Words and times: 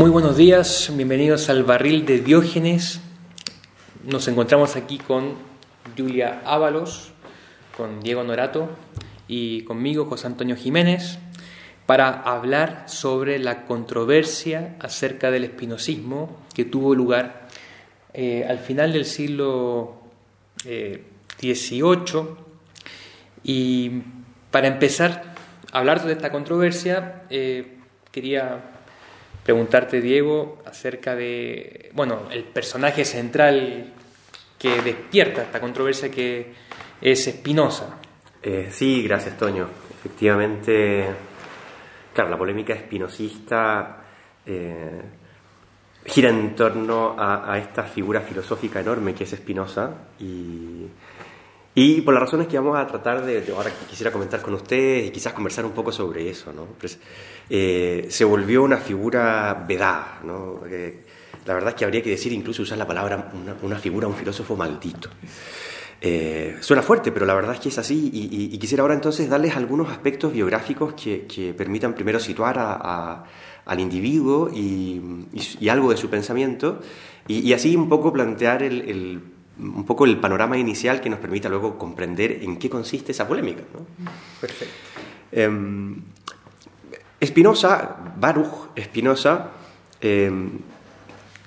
Muy 0.00 0.08
buenos 0.08 0.38
días, 0.38 0.90
bienvenidos 0.96 1.50
al 1.50 1.62
barril 1.62 2.06
de 2.06 2.20
Diógenes. 2.20 3.02
Nos 4.02 4.28
encontramos 4.28 4.74
aquí 4.74 4.96
con 4.96 5.34
Julia 5.94 6.40
Ábalos, 6.46 7.12
con 7.76 8.00
Diego 8.00 8.24
Norato 8.24 8.70
y 9.28 9.60
conmigo, 9.64 10.06
José 10.06 10.26
Antonio 10.26 10.56
Jiménez, 10.56 11.18
para 11.84 12.08
hablar 12.08 12.84
sobre 12.86 13.38
la 13.38 13.66
controversia 13.66 14.74
acerca 14.80 15.30
del 15.30 15.44
espinosismo 15.44 16.34
que 16.54 16.64
tuvo 16.64 16.94
lugar 16.94 17.48
eh, 18.14 18.46
al 18.48 18.58
final 18.58 18.94
del 18.94 19.04
siglo 19.04 20.00
XVIII. 20.62 21.02
Eh, 21.44 22.24
y 23.44 24.02
para 24.50 24.66
empezar 24.66 25.34
a 25.72 25.78
hablar 25.78 26.02
de 26.02 26.14
esta 26.14 26.32
controversia, 26.32 27.24
eh, 27.28 27.76
quería 28.10 28.69
preguntarte, 29.50 30.00
Diego, 30.00 30.62
acerca 30.64 31.16
de, 31.16 31.90
bueno, 31.94 32.28
el 32.30 32.44
personaje 32.44 33.04
central 33.04 33.92
que 34.56 34.80
despierta 34.80 35.42
esta 35.42 35.60
controversia 35.60 36.08
que 36.08 36.52
es 37.00 37.26
Espinosa. 37.26 37.98
Eh, 38.40 38.68
sí, 38.70 39.02
gracias, 39.02 39.36
Toño. 39.36 39.68
Efectivamente, 39.98 41.04
claro, 42.14 42.30
la 42.30 42.38
polémica 42.38 42.74
espinosista 42.74 44.04
eh, 44.46 45.02
gira 46.04 46.30
en 46.30 46.54
torno 46.54 47.16
a, 47.18 47.58
esta 47.58 47.82
figura 47.82 48.20
filosófica 48.20 48.78
enorme 48.78 49.16
que 49.16 49.24
es 49.24 49.32
Espinosa 49.32 50.12
y, 50.20 50.86
y 51.74 52.00
por 52.02 52.14
las 52.14 52.22
razones 52.22 52.46
que 52.46 52.56
vamos 52.56 52.78
a 52.78 52.86
tratar 52.86 53.24
de, 53.24 53.52
ahora 53.52 53.72
quisiera 53.88 54.12
comentar 54.12 54.42
con 54.42 54.54
ustedes 54.54 55.08
y 55.08 55.10
quizás 55.10 55.32
conversar 55.32 55.64
un 55.64 55.72
poco 55.72 55.90
sobre 55.90 56.30
eso, 56.30 56.52
¿no? 56.52 56.66
Pues, 56.78 57.00
eh, 57.52 58.06
se 58.08 58.24
volvió 58.24 58.62
una 58.62 58.76
figura 58.76 59.64
vedada, 59.66 60.20
¿no? 60.24 60.60
la 61.46 61.54
verdad 61.54 61.70
es 61.70 61.74
que 61.74 61.84
habría 61.84 62.00
que 62.00 62.10
decir, 62.10 62.32
incluso 62.32 62.62
usar 62.62 62.78
la 62.78 62.86
palabra 62.86 63.32
una, 63.62 63.76
figura, 63.76 64.06
un 64.06 64.14
filósofo 64.14 64.56
maldito. 64.56 65.10
Eh, 66.00 66.56
suena 66.60 66.80
fuerte, 66.80 67.10
pero 67.10 67.26
la 67.26 67.34
verdad 67.34 67.54
es 67.54 67.60
que 67.60 67.68
es 67.70 67.78
así 67.78 68.08
y, 68.12 68.56
quisiera 68.58 68.82
ahora 68.82 68.94
entonces 68.94 69.28
darles 69.28 69.56
algunos 69.56 69.90
aspectos 69.90 70.32
biográficos 70.32 70.94
que, 70.94 71.54
permitan 71.58 71.94
primero 71.94 72.20
situar 72.20 72.56
al 72.58 73.80
individuo 73.80 74.48
y, 74.54 75.68
algo 75.68 75.90
de 75.90 75.96
su 75.96 76.08
pensamiento 76.08 76.80
y, 77.26 77.52
así 77.52 77.74
un 77.74 77.88
poco 77.88 78.12
plantear 78.12 78.62
el, 78.62 79.20
un 79.58 79.84
poco 79.84 80.04
el 80.04 80.20
panorama 80.20 80.56
inicial 80.56 81.00
que 81.00 81.10
nos 81.10 81.18
permita 81.18 81.48
luego 81.48 81.76
comprender 81.76 82.38
en 82.42 82.58
qué 82.58 82.70
consiste 82.70 83.10
esa 83.10 83.26
polémica. 83.26 83.62
Perfecto. 84.40 84.74
Espinosa, 87.20 87.96
Baruch 88.16 88.70
Espinosa, 88.74 89.50
em, 90.00 90.58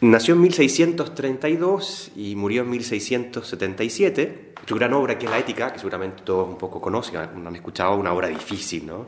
nació 0.01 0.35
en 0.35 0.41
1632 0.41 2.11
y 2.15 2.35
murió 2.35 2.61
en 2.61 2.69
1677. 2.69 4.53
Su 4.67 4.75
gran 4.75 4.93
obra, 4.93 5.17
que 5.17 5.25
es 5.25 5.31
la 5.31 5.39
Ética, 5.39 5.73
que 5.73 5.79
seguramente 5.79 6.21
todos 6.23 6.47
un 6.47 6.57
poco 6.59 6.79
conocen, 6.79 7.17
han 7.17 7.55
escuchado, 7.55 7.95
una 7.95 8.13
obra 8.13 8.27
difícil, 8.27 8.85
¿no? 8.85 9.07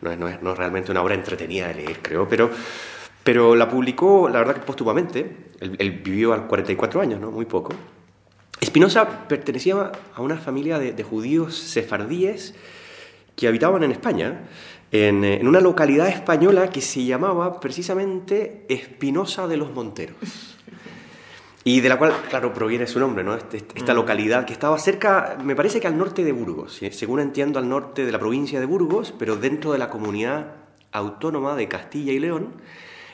No 0.00 0.28
es, 0.28 0.40
realmente 0.56 0.92
una 0.92 1.02
obra 1.02 1.14
entretenida 1.14 1.68
de 1.68 1.74
leer, 1.74 1.98
creo, 2.00 2.28
pero, 2.28 2.50
pero 3.22 3.56
la 3.56 3.68
publicó, 3.68 4.28
la 4.28 4.38
verdad 4.38 4.54
que 4.54 4.60
póstumamente. 4.60 5.44
Él, 5.60 6.02
vivió 6.04 6.32
a 6.32 6.46
44 6.46 7.00
años, 7.00 7.20
¿no? 7.20 7.30
Muy 7.30 7.46
poco. 7.46 7.74
Espinosa 8.60 9.26
pertenecía 9.26 9.92
a 10.14 10.22
una 10.22 10.36
familia 10.36 10.78
de, 10.78 10.92
de 10.92 11.02
judíos 11.02 11.56
sefardíes 11.56 12.54
que 13.36 13.48
habitaban 13.48 13.82
en 13.82 13.90
España 13.90 14.42
eh, 14.94 15.08
en, 15.08 15.48
una 15.48 15.60
localidad 15.60 16.06
española 16.08 16.70
que 16.70 16.80
se 16.80 17.04
llamaba 17.04 17.58
precisamente 17.58 18.64
Espinosa 18.68 19.48
de 19.48 19.56
los 19.56 19.72
Monteros. 19.72 20.56
Y 21.64 21.80
de 21.80 21.88
la 21.88 21.98
cual, 21.98 22.12
claro, 22.28 22.52
proviene 22.52 22.86
su 22.86 23.00
nombre, 23.00 23.24
¿no? 23.24 23.34
Este, 23.34 23.64
esta 23.74 23.92
mm. 23.92 23.96
localidad 23.96 24.44
que 24.44 24.52
estaba 24.52 24.78
cerca, 24.78 25.36
me 25.42 25.56
parece 25.56 25.80
que 25.80 25.88
al 25.88 25.98
norte 25.98 26.22
de 26.22 26.30
Burgos, 26.30 26.80
según 26.92 27.18
entiendo 27.18 27.58
al 27.58 27.68
norte 27.68 28.06
de 28.06 28.12
la 28.12 28.20
provincia 28.20 28.60
de 28.60 28.66
Burgos, 28.66 29.12
pero 29.18 29.34
dentro 29.34 29.72
de 29.72 29.78
la 29.78 29.90
comunidad 29.90 30.52
autónoma 30.92 31.56
de 31.56 31.66
Castilla 31.66 32.12
y 32.12 32.20
León, 32.20 32.52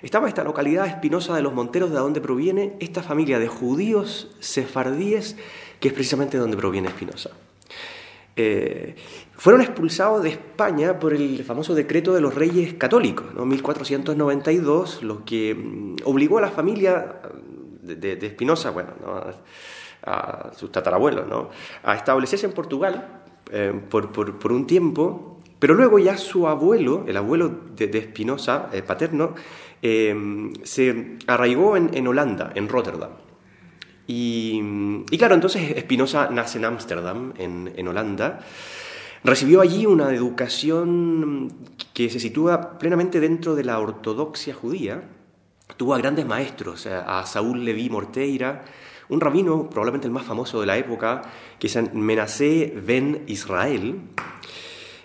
estaba 0.02 0.28
esta 0.28 0.44
localidad 0.44 0.86
Espinosa 0.86 1.34
de 1.34 1.40
los 1.40 1.54
Monteros, 1.54 1.90
de 1.90 1.96
donde 1.96 2.20
proviene 2.20 2.76
esta 2.80 3.02
familia 3.02 3.38
de 3.38 3.48
judíos 3.48 4.36
sefardíes, 4.40 5.36
que 5.78 5.88
es 5.88 5.94
precisamente 5.94 6.36
de 6.36 6.42
donde 6.42 6.58
proviene 6.58 6.88
Espinosa. 6.88 7.30
Eh, 8.36 8.94
fueron 9.32 9.60
expulsados 9.60 10.22
de 10.22 10.30
España 10.30 10.98
por 10.98 11.12
el 11.12 11.42
famoso 11.44 11.74
decreto 11.74 12.14
de 12.14 12.20
los 12.20 12.34
reyes 12.34 12.74
católicos, 12.74 13.26
¿no? 13.34 13.44
1492, 13.44 15.02
lo 15.02 15.24
que 15.24 15.54
mm, 15.54 15.96
obligó 16.04 16.38
a 16.38 16.42
la 16.42 16.50
familia 16.50 17.20
de, 17.82 18.12
Espinosa, 18.26 18.70
bueno, 18.70 18.90
a, 20.02 20.50
sus 20.54 20.70
tatarabuelos, 20.70 21.26
¿no? 21.26 21.50
a 21.82 21.94
establecerse 21.94 22.46
en 22.46 22.52
Portugal 22.52 23.22
eh, 23.50 23.72
por, 23.90 24.52
un 24.52 24.66
tiempo, 24.66 25.40
pero 25.58 25.74
luego 25.74 25.98
ya 25.98 26.16
su 26.16 26.46
abuelo, 26.46 27.04
el 27.06 27.16
abuelo 27.16 27.50
de 27.76 27.98
Espinosa, 27.98 28.70
eh, 28.72 28.82
paterno, 28.82 29.34
se 29.82 31.16
arraigó 31.26 31.76
en 31.76 32.06
Holanda, 32.06 32.52
en 32.54 32.68
Rotterdam. 32.68 33.10
Y, 34.12 35.16
claro, 35.18 35.36
entonces 35.36 35.76
Espinosa 35.76 36.28
nace 36.32 36.58
en 36.58 36.64
Ámsterdam, 36.64 37.32
en, 37.38 37.86
Holanda. 37.86 38.40
Recibió 39.22 39.60
allí 39.60 39.86
una 39.86 40.12
educación 40.12 41.52
que 41.94 42.10
se 42.10 42.18
sitúa 42.18 42.76
plenamente 42.76 43.20
dentro 43.20 43.54
de 43.54 43.62
la 43.62 43.78
ortodoxia 43.78 44.52
judía. 44.52 45.04
Tuvo 45.76 45.94
a 45.94 45.98
grandes 45.98 46.26
maestros, 46.26 46.86
a 46.86 47.24
Saúl 47.24 47.64
Leví 47.64 47.88
Morteira, 47.88 48.64
un 49.10 49.20
rabino, 49.20 49.70
probablemente 49.70 50.08
el 50.08 50.12
más 50.12 50.24
famoso 50.24 50.58
de 50.60 50.66
la 50.66 50.76
época, 50.76 51.22
que 51.60 51.68
es 51.68 51.94
Menacé 51.94 52.74
Ben 52.84 53.22
Israel, 53.28 54.00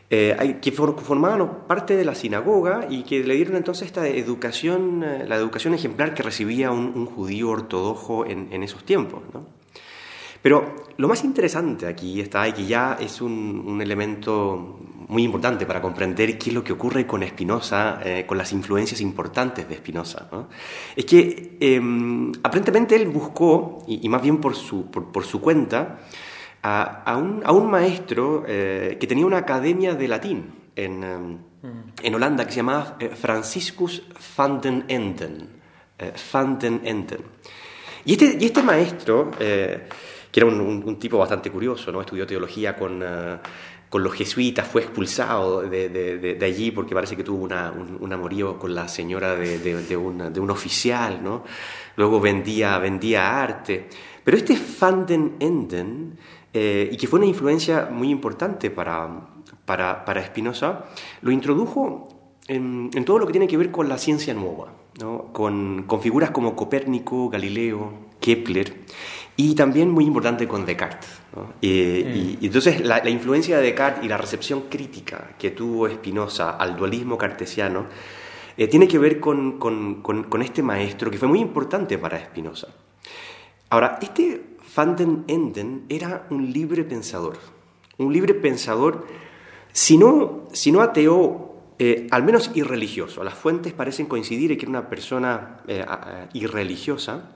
eh, 0.07 0.59
que 0.61 0.71
formaban 0.71 1.66
parte 1.67 1.97
de 1.97 2.05
la 2.05 2.13
sinagoga 2.13 2.85
y 2.89 3.01
que 3.03 3.23
le 3.23 3.35
dieron 3.35 3.55
entonces 3.55 3.88
esta 3.88 4.07
educación, 4.07 5.03
eh, 5.03 5.25
la 5.27 5.35
educación 5.35 5.73
ejemplar 5.73 6.13
que 6.13 6.21
recibía 6.21 6.69
un, 6.69 7.07
judío 7.07 7.49
ortodoxo 7.49 8.25
en, 8.25 8.61
esos 8.61 8.83
tiempos. 8.83 9.23
Pero 10.44 10.75
lo 10.97 11.07
más 11.07 11.23
interesante 11.23 11.88
aquí 11.88 12.21
está, 12.21 12.47
y 12.47 12.53
que 12.53 12.65
ya 12.67 12.97
es 12.99 13.19
un, 13.19 13.79
elemento 13.81 14.79
muy 15.07 15.23
importante 15.23 15.65
para 15.65 15.81
comprender 15.81 16.38
qué 16.38 16.51
es 16.51 16.55
lo 16.55 16.63
que 16.63 16.73
ocurre 16.73 17.07
con 17.07 17.25
Spinoza, 17.27 17.99
eh, 18.03 18.25
con 18.27 18.38
las 18.38 18.53
influencias 18.53 19.01
importantes 19.01 19.67
de 19.67 19.75
Spinoza, 19.75 20.27
es 20.95 21.05
que 21.05 21.57
em, 21.59 22.31
aparentemente 22.44 22.95
él 22.95 23.07
buscó, 23.07 23.79
y, 23.88 24.07
más 24.07 24.21
bien 24.21 24.38
por 24.38 24.55
su, 24.55 24.85
por 24.91 25.25
su 25.25 25.41
cuenta, 25.41 25.99
a, 26.65 27.17
un, 27.17 27.69
maestro 27.69 28.43
eh, 28.47 28.97
que 28.99 29.05
tenía 29.05 29.25
una 29.25 29.37
academia 29.37 29.93
de 29.93 30.07
latín 30.07 30.45
en, 30.75 31.03
em, 31.03 31.37
en 32.01 32.15
Holanda 32.15 32.45
que 32.45 32.51
se 32.51 32.57
llamaba 32.57 32.97
eh, 32.99 33.09
Franciscus 33.09 34.03
van 34.35 34.61
den 34.61 34.85
Enden. 34.87 35.49
Eh, 35.99 36.13
van 36.33 36.57
den 36.57 36.81
Enden. 36.83 37.21
Y 38.05 38.13
este, 38.13 38.37
y 38.39 38.45
este 38.45 38.63
maestro, 38.63 39.31
que 39.37 39.89
era 40.33 40.45
un, 40.45 40.99
tipo 40.99 41.17
bastante 41.17 41.51
curioso, 41.51 41.91
¿no? 41.91 42.01
estudió 42.01 42.27
teología 42.27 42.75
con, 42.75 43.03
con 43.89 44.03
los 44.03 44.13
jesuitas, 44.13 44.67
fue 44.67 44.83
expulsado 44.83 45.61
de, 45.61 45.89
de, 45.89 46.45
allí 46.45 46.69
porque 46.69 46.93
parece 46.93 47.15
que 47.15 47.23
tuvo 47.23 47.43
una, 47.43 47.71
un, 47.71 48.13
amorío 48.13 48.59
con 48.59 48.75
la 48.75 48.87
señora 48.87 49.35
de, 49.35 49.97
un 49.97 50.49
oficial, 50.51 51.23
¿no? 51.23 51.43
luego 51.95 52.19
vendía, 52.19 52.77
vendía 52.77 53.41
arte. 53.41 53.87
Pero 54.23 54.37
este 54.37 54.59
Van 54.79 55.05
den 55.05 55.35
Enden 55.39 56.18
eh, 56.57 56.88
y 56.90 56.96
que 56.96 57.06
fue 57.06 57.19
una 57.19 57.28
influencia 57.28 57.90
muy 57.92 58.10
importante 58.10 58.72
para, 58.72 59.10
para, 59.66 60.06
para 60.06 60.25
Spinoza, 60.25 60.86
lo 61.22 61.31
introdujo 61.31 62.07
en, 62.48 62.90
en, 62.94 63.04
todo 63.04 63.19
lo 63.19 63.28
que 63.28 63.34
tiene 63.34 63.46
que 63.46 63.57
ver 63.57 63.72
con 63.72 63.90
la 63.90 63.98
ciencia 63.98 64.34
nueva, 64.34 64.72
¿no? 65.02 65.34
con, 65.34 65.84
con, 65.84 66.02
figuras 66.02 66.31
como 66.31 66.56
Copérnico, 66.56 67.28
Galileo, 67.28 67.92
Kepler, 68.22 68.86
y 69.36 69.54
también 69.54 69.92
muy 69.92 70.06
importante 70.06 70.48
con 70.48 70.66
Descartes. 70.66 71.19
¿no? 71.36 71.56
y, 71.60 72.38
mm. 72.40 72.46
entonces 72.46 72.80
la, 72.80 73.04
la, 73.04 73.10
influencia 73.10 73.57
de 73.57 73.63
Descartes 73.63 74.06
y 74.06 74.07
la 74.07 74.16
recepción 74.16 74.68
crítica 74.69 75.36
que 75.38 75.52
tuvo 75.52 75.90
Spinoza 75.90 76.52
al 76.52 76.78
dualismo 76.78 77.18
cartesiano 77.18 77.88
eh, 78.56 78.69
tiene 78.69 78.88
que 78.88 78.98
ver 78.98 79.19
con, 79.19 79.60
con, 79.60 80.02
con, 80.02 80.42
este 80.42 80.63
maestro 80.63 81.12
que 81.12 81.18
fue 81.18 81.28
muy 81.28 81.42
importante 81.42 81.98
para 81.98 82.18
Spinoza. 82.18 82.68
Ahora, 83.69 84.00
este 84.02 84.55
Van 84.75 84.95
den 84.95 85.24
Enden 85.27 85.86
era 85.88 86.25
un 86.30 86.51
libre 86.51 86.83
pensador, 86.83 87.38
un 87.98 88.12
libre 88.12 88.33
pensador, 88.33 89.06
si 89.72 89.98
no, 89.98 90.48
si 90.51 90.72
no 90.72 90.81
ateo, 90.81 91.56
eh, 91.80 92.07
al 92.12 92.24
menos 92.24 92.51
irreligioso. 92.56 93.24
Las 93.24 93.36
fuentes 93.36 93.72
parecen 93.74 94.07
coincidir 94.07 94.51
en 94.51 94.57
que 94.57 94.66
era 94.66 94.72
una 94.72 94.89
persona 94.89 95.62
eh, 95.68 95.86
irreligiosa, 96.33 97.36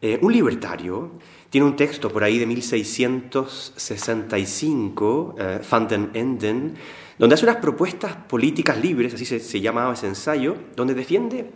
eh, 0.00 0.18
un 0.20 0.32
libertario. 0.32 1.12
Tiene 1.50 1.66
un 1.66 1.76
texto 1.76 2.10
por 2.10 2.24
ahí 2.24 2.38
de 2.38 2.46
1665, 2.46 5.36
Van 5.70 5.88
den 5.88 6.10
Enden, 6.12 6.74
donde 7.18 7.34
hace 7.34 7.46
unas 7.46 7.56
propuestas 7.56 8.16
políticas 8.16 8.76
libres, 8.78 9.14
así 9.14 9.24
se, 9.24 9.40
se 9.40 9.60
llamaba 9.60 9.94
ese 9.94 10.08
ensayo, 10.08 10.56
donde 10.76 10.94
defiende 10.94 11.50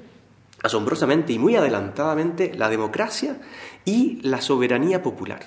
asombrosamente 0.63 1.33
y 1.33 1.39
muy 1.39 1.57
adelantadamente 1.57 2.53
la 2.55 2.69
democracia 2.69 3.39
y 3.85 4.21
la 4.23 4.41
soberanía 4.41 5.03
popular. 5.03 5.41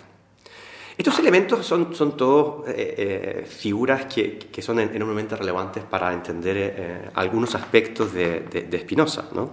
Estos 0.97 1.19
elementos 1.19 1.65
son, 1.65 1.93
son 1.93 2.15
todos 2.15 2.67
eh, 2.69 2.95
eh, 2.97 3.45
figuras 3.45 4.05
que, 4.05 4.37
que, 4.39 4.61
son 4.61 4.79
enormemente 4.79 5.35
relevantes 5.35 5.83
para 5.83 6.13
entender 6.13 6.55
eh, 6.57 7.09
algunos 7.15 7.53
aspectos 7.53 8.13
de, 8.13 8.39
de, 8.41 8.79
Spinoza. 8.79 9.27
¿no? 9.33 9.51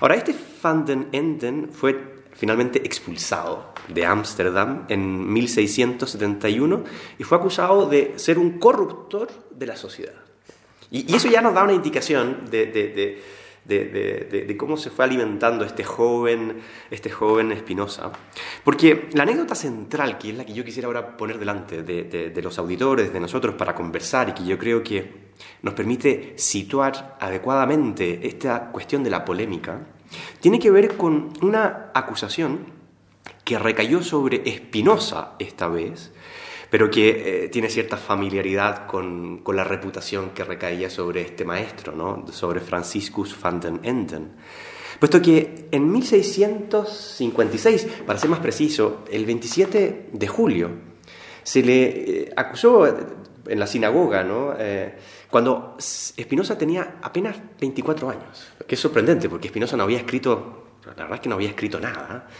Ahora, 0.00 0.14
este 0.14 0.34
Van 0.62 0.86
den 0.86 1.08
Enden 1.12 1.68
fue 1.70 2.22
finalmente 2.32 2.78
expulsado 2.78 3.74
de 3.88 4.06
Ámsterdam 4.06 4.86
en 4.88 5.30
1671 5.30 6.84
y 7.18 7.24
fue 7.24 7.36
acusado 7.36 7.86
de 7.86 8.14
ser 8.16 8.38
un 8.38 8.58
corruptor 8.58 9.28
de 9.50 9.66
la 9.66 9.76
sociedad. 9.76 10.14
Y, 10.90 11.12
y 11.12 11.16
eso 11.16 11.28
ya 11.28 11.42
nos 11.42 11.52
da 11.52 11.62
una 11.62 11.74
indicación 11.74 12.46
de, 12.50 12.66
de 12.66 13.22
de, 13.64 14.56
cómo 14.58 14.76
se 14.76 14.90
fue 14.90 15.04
alimentando 15.04 15.64
este 15.64 15.84
joven, 15.84 16.60
este 16.90 17.10
joven 17.10 17.52
Espinosa. 17.52 18.12
Porque 18.64 19.08
la 19.12 19.22
anécdota 19.22 19.54
central, 19.54 20.18
que 20.18 20.30
es 20.30 20.36
la 20.36 20.44
que 20.44 20.52
yo 20.52 20.64
quisiera 20.64 20.86
ahora 20.86 21.16
poner 21.16 21.38
delante 21.38 21.82
de, 21.82 22.42
los 22.42 22.58
auditores, 22.58 23.12
de 23.12 23.20
nosotros, 23.20 23.54
para 23.54 23.74
conversar 23.74 24.30
y 24.30 24.32
que 24.32 24.44
yo 24.44 24.58
creo 24.58 24.82
que 24.82 25.30
nos 25.62 25.74
permite 25.74 26.34
situar 26.36 27.16
adecuadamente 27.20 28.26
esta 28.26 28.70
cuestión 28.70 29.02
de 29.02 29.10
la 29.10 29.24
polémica, 29.24 29.80
tiene 30.40 30.58
que 30.58 30.70
ver 30.70 30.96
con 30.96 31.32
una 31.42 31.90
acusación 31.94 32.80
que 33.44 33.58
recayó 33.58 34.02
sobre 34.02 34.42
Espinosa 34.48 35.34
esta 35.38 35.68
vez, 35.68 36.12
pero 36.70 36.90
que 36.90 37.44
eh, 37.44 37.48
tiene 37.48 37.68
cierta 37.68 37.96
familiaridad 37.96 38.86
con, 38.86 39.38
con, 39.38 39.56
la 39.56 39.64
reputación 39.64 40.30
que 40.30 40.44
recaía 40.44 40.88
sobre 40.88 41.22
este 41.22 41.44
maestro, 41.44 41.92
¿no? 41.92 42.24
sobre 42.32 42.60
Franciscus 42.60 43.36
van 43.40 43.60
den 43.60 43.80
Enden. 43.82 44.30
Puesto 44.98 45.20
que 45.20 45.68
en 45.70 45.90
1656, 45.90 47.86
para 48.06 48.18
ser 48.18 48.30
más 48.30 48.40
preciso, 48.40 49.04
el 49.10 49.24
27 49.26 50.10
de 50.12 50.28
julio, 50.28 50.70
se 51.42 51.62
le 51.62 51.84
eh, 51.84 52.32
acusó 52.36 52.86
en 52.86 53.58
la 53.58 53.66
sinagoga, 53.66 54.22
¿no? 54.22 54.54
Eh, 54.58 54.94
cuando 55.30 55.76
Espinosa 55.78 56.58
tenía 56.58 56.98
apenas 57.02 57.36
24 57.58 58.10
años, 58.10 58.52
que 58.66 58.74
es 58.74 58.80
sorprendente 58.80 59.28
porque 59.28 59.48
Espinosa 59.48 59.76
no 59.76 59.84
había 59.84 59.98
escrito, 59.98 60.64
la 60.84 60.92
verdad 60.94 61.14
es 61.14 61.20
que 61.20 61.28
no 61.28 61.36
había 61.36 61.48
escrito 61.48 61.80
nada. 61.80 62.26
Eh, 62.26 62.30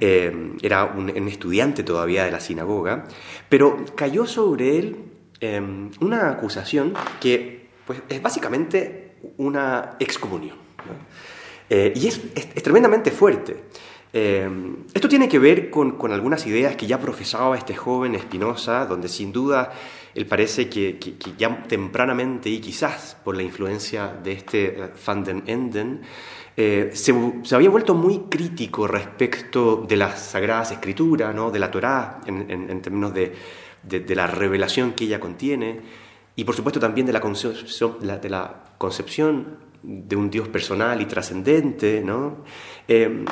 era 0.00 0.84
un, 0.84 1.28
estudiante 1.28 1.82
todavía 1.82 2.24
de 2.24 2.30
la 2.30 2.40
sinagoga, 2.40 3.06
pero 3.48 3.84
cayó 3.94 4.26
sobre 4.26 4.78
él 4.78 4.96
em, 5.40 5.90
una 6.00 6.30
acusación 6.30 6.94
que 7.20 7.68
pues, 7.86 8.02
es 8.08 8.20
básicamente 8.22 9.16
una 9.38 9.96
excomunión. 9.98 10.56
Eh, 11.70 11.92
y 11.94 12.06
es, 12.06 12.20
tremendamente 12.62 13.10
fuerte. 13.10 13.64
Em, 14.12 14.84
esto 14.94 15.08
tiene 15.08 15.28
que 15.28 15.38
ver 15.38 15.68
con, 15.70 15.92
con, 15.98 16.12
algunas 16.12 16.46
ideas 16.46 16.76
que 16.76 16.86
ya 16.86 16.98
profesaba 16.98 17.58
este 17.58 17.74
joven 17.74 18.14
Espinosa, 18.14 18.86
donde 18.86 19.08
sin 19.08 19.32
duda 19.32 19.72
él 20.14 20.26
parece 20.26 20.68
que, 20.68 20.98
que, 20.98 21.14
ya 21.36 21.62
tempranamente 21.64 22.48
y 22.48 22.60
quizás 22.60 23.16
por 23.22 23.36
la 23.36 23.42
influencia 23.42 24.08
de 24.08 24.32
este 24.32 24.66
eh, 24.66 24.90
Van 25.06 25.24
den 25.24 25.42
Enden, 25.46 26.02
eh, 26.60 26.90
se, 26.92 27.14
había 27.54 27.70
vuelto 27.70 27.94
muy 27.94 28.24
crítico 28.28 28.88
respecto 28.88 29.84
de 29.88 29.96
las 29.96 30.20
Sagradas 30.20 30.72
Escrituras, 30.72 31.32
¿no? 31.32 31.52
de 31.52 31.60
la 31.60 31.70
Torá, 31.70 32.20
en, 32.26 32.82
términos 32.82 33.14
de, 33.14 33.32
de, 33.84 34.16
la 34.16 34.26
revelación 34.26 34.90
que 34.94 35.04
ella 35.04 35.20
contiene, 35.20 35.78
y 36.34 36.42
por 36.42 36.56
supuesto 36.56 36.80
también 36.80 37.06
de 37.06 37.12
la 37.12 37.20
concepción, 37.20 37.98
de 38.00 38.28
la 38.28 38.64
concepción 38.76 39.58
de 39.84 40.16
un 40.16 40.30
Dios 40.30 40.48
personal 40.48 41.00
y 41.00 41.04
trascendente. 41.04 42.02
¿no? 42.04 42.38
Eh, 42.88 43.24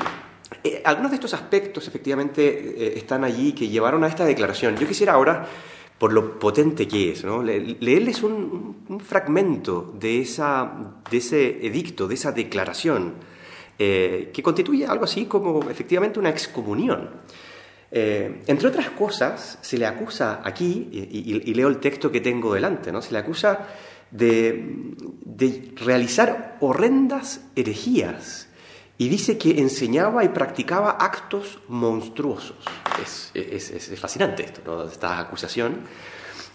eh, 0.62 0.82
algunos 0.84 1.10
de 1.10 1.16
estos 1.16 1.34
aspectos 1.34 1.88
efectivamente 1.88 2.96
están 2.96 3.24
allí 3.24 3.54
que 3.54 3.66
llevaron 3.66 4.04
a 4.04 4.06
esta 4.06 4.24
declaración. 4.24 4.76
Yo 4.76 4.86
quisiera 4.86 5.14
ahora 5.14 5.48
por 5.98 6.12
lo 6.12 6.38
potente 6.38 6.86
que 6.86 7.12
es. 7.12 7.24
¿no? 7.24 7.42
leerles 7.42 8.22
un, 8.22 8.84
un, 8.88 9.00
fragmento 9.00 9.94
de, 9.98 10.20
esa, 10.20 10.94
de 11.10 11.16
ese 11.16 11.66
edicto, 11.66 12.06
de 12.06 12.14
esa 12.14 12.32
declaración, 12.32 13.14
eh, 13.78 14.30
que 14.32 14.42
constituye 14.42 14.86
algo 14.86 15.04
así 15.04 15.26
como 15.26 15.70
efectivamente 15.70 16.18
una 16.18 16.30
excomunión. 16.30 17.10
Eh, 17.90 18.42
entre 18.46 18.68
otras 18.68 18.90
cosas, 18.90 19.58
se 19.62 19.78
le 19.78 19.86
acusa 19.86 20.40
aquí, 20.44 20.88
y, 20.92 21.54
leo 21.54 21.68
el 21.68 21.78
texto 21.78 22.10
que 22.10 22.20
tengo 22.20 22.52
delante, 22.54 22.92
¿no? 22.92 23.00
se 23.00 23.12
le 23.12 23.18
acusa 23.18 23.68
de, 24.10 24.94
de 25.24 25.72
realizar 25.76 26.56
horrendas 26.60 27.42
herejías 27.54 28.48
y 28.98 29.08
dice 29.08 29.36
que 29.36 29.60
enseñaba 29.60 30.24
y 30.24 30.28
practicaba 30.28 30.92
actos 30.92 31.58
monstruosos. 31.68 32.56
Es, 33.02 33.30
es, 33.34 34.00
fascinante 34.00 34.44
esto, 34.44 34.88
esta 34.88 35.18
acusación. 35.18 35.80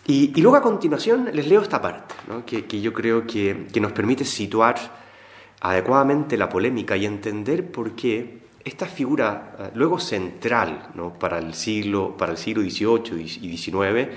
Y, 0.08 0.40
luego 0.42 0.58
a 0.58 0.62
continuación 0.62 1.30
les 1.32 1.48
leo 1.48 1.62
esta 1.62 1.82
parte, 1.82 2.16
que, 2.46 2.66
que, 2.66 2.82
yo 2.82 2.92
creo 2.92 3.28
que, 3.28 3.68
que, 3.72 3.80
nos 3.80 3.92
permite 3.92 4.26
situar 4.26 4.76
adecuadamente 5.60 6.38
la 6.38 6.50
polémica 6.50 6.98
y 6.98 7.06
entender 7.06 7.72
por 7.72 7.92
qué 7.96 8.42
esta 8.64 8.86
figura 8.88 9.56
eh, 9.58 9.72
luego 9.76 10.00
central 10.00 10.90
¿no? 10.96 11.14
para, 11.14 11.40
el 11.40 11.54
siglo, 11.54 12.16
para 12.18 12.32
el 12.32 12.38
siglo 12.38 12.64
XVIII 12.64 13.22
y 13.22 13.58
XIX, 13.58 14.10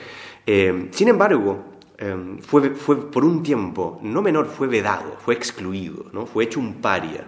eh, 0.47 0.89
sin 0.91 1.09
embargo, 1.09 1.65
eh, 1.99 2.39
fue, 2.41 2.71
fue 2.71 3.11
por 3.11 3.25
un 3.25 3.43
tiempo 3.43 4.01
no 4.03 4.23
menor, 4.23 4.47
fue 4.47 4.67
vedado, 4.67 5.17
fue 5.25 5.35
excluido, 5.35 6.07
¿no? 6.13 6.27
fue 6.27 6.45
hecho 6.45 6.61
un 6.61 6.75
paria. 6.75 7.27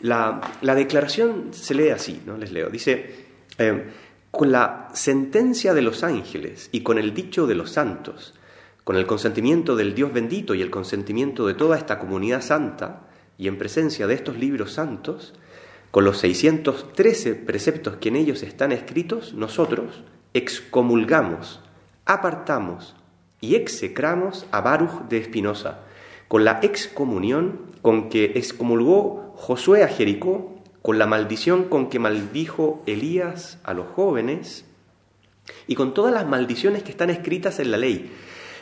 La, 0.00 0.40
declaración 0.62 1.48
se 1.52 1.74
lee 1.74 1.90
así, 1.90 2.22
¿no? 2.26 2.36
Les 2.36 2.52
leo. 2.52 2.70
Dice, 2.70 3.14
eh, 3.58 3.84
con 4.30 4.52
la 4.52 4.88
sentencia 4.94 5.74
de 5.74 5.82
los 5.82 6.02
ángeles 6.02 6.68
y 6.72 6.82
con 6.82 6.98
el 6.98 7.14
dicho 7.14 7.46
de 7.46 7.54
los 7.54 7.72
santos, 7.72 8.34
con 8.84 8.96
el 8.96 9.06
consentimiento 9.06 9.76
del 9.76 9.94
Dios 9.94 10.12
bendito 10.12 10.54
y 10.54 10.62
el 10.62 10.70
consentimiento 10.70 11.46
de 11.46 11.54
toda 11.54 11.76
esta 11.76 11.98
comunidad 11.98 12.42
santa, 12.42 13.02
y 13.36 13.48
en 13.48 13.58
presencia 13.58 14.06
de 14.06 14.14
estos 14.14 14.36
libros 14.36 14.72
santos, 14.72 15.34
con 15.90 16.04
los 16.04 16.18
613 16.18 17.34
preceptos 17.34 17.96
que 17.96 18.08
en 18.08 18.16
ellos 18.16 18.42
están 18.42 18.70
escritos, 18.70 19.34
nosotros 19.34 20.02
excomulgamos, 20.34 21.60
apartamos 22.04 22.94
y 23.40 23.56
execramos 23.56 24.46
a 24.52 24.60
Baruch 24.60 25.08
de 25.08 25.18
Espinosa, 25.18 25.80
con 26.30 26.44
la 26.44 26.60
excomunión 26.62 27.62
con 27.82 28.08
que 28.08 28.26
excomulgó 28.36 29.34
Josué 29.34 29.82
a 29.82 29.88
Jericó 29.88 30.54
con 30.80 30.96
la 30.96 31.08
maldición 31.08 31.64
con 31.64 31.88
que 31.88 31.98
maldijo 31.98 32.84
Elías 32.86 33.58
a 33.64 33.74
los 33.74 33.88
jóvenes 33.88 34.64
y 35.66 35.74
con 35.74 35.92
todas 35.92 36.14
las 36.14 36.28
maldiciones 36.28 36.84
que 36.84 36.92
están 36.92 37.10
escritas 37.10 37.58
en 37.58 37.72
la 37.72 37.78
ley. 37.78 38.12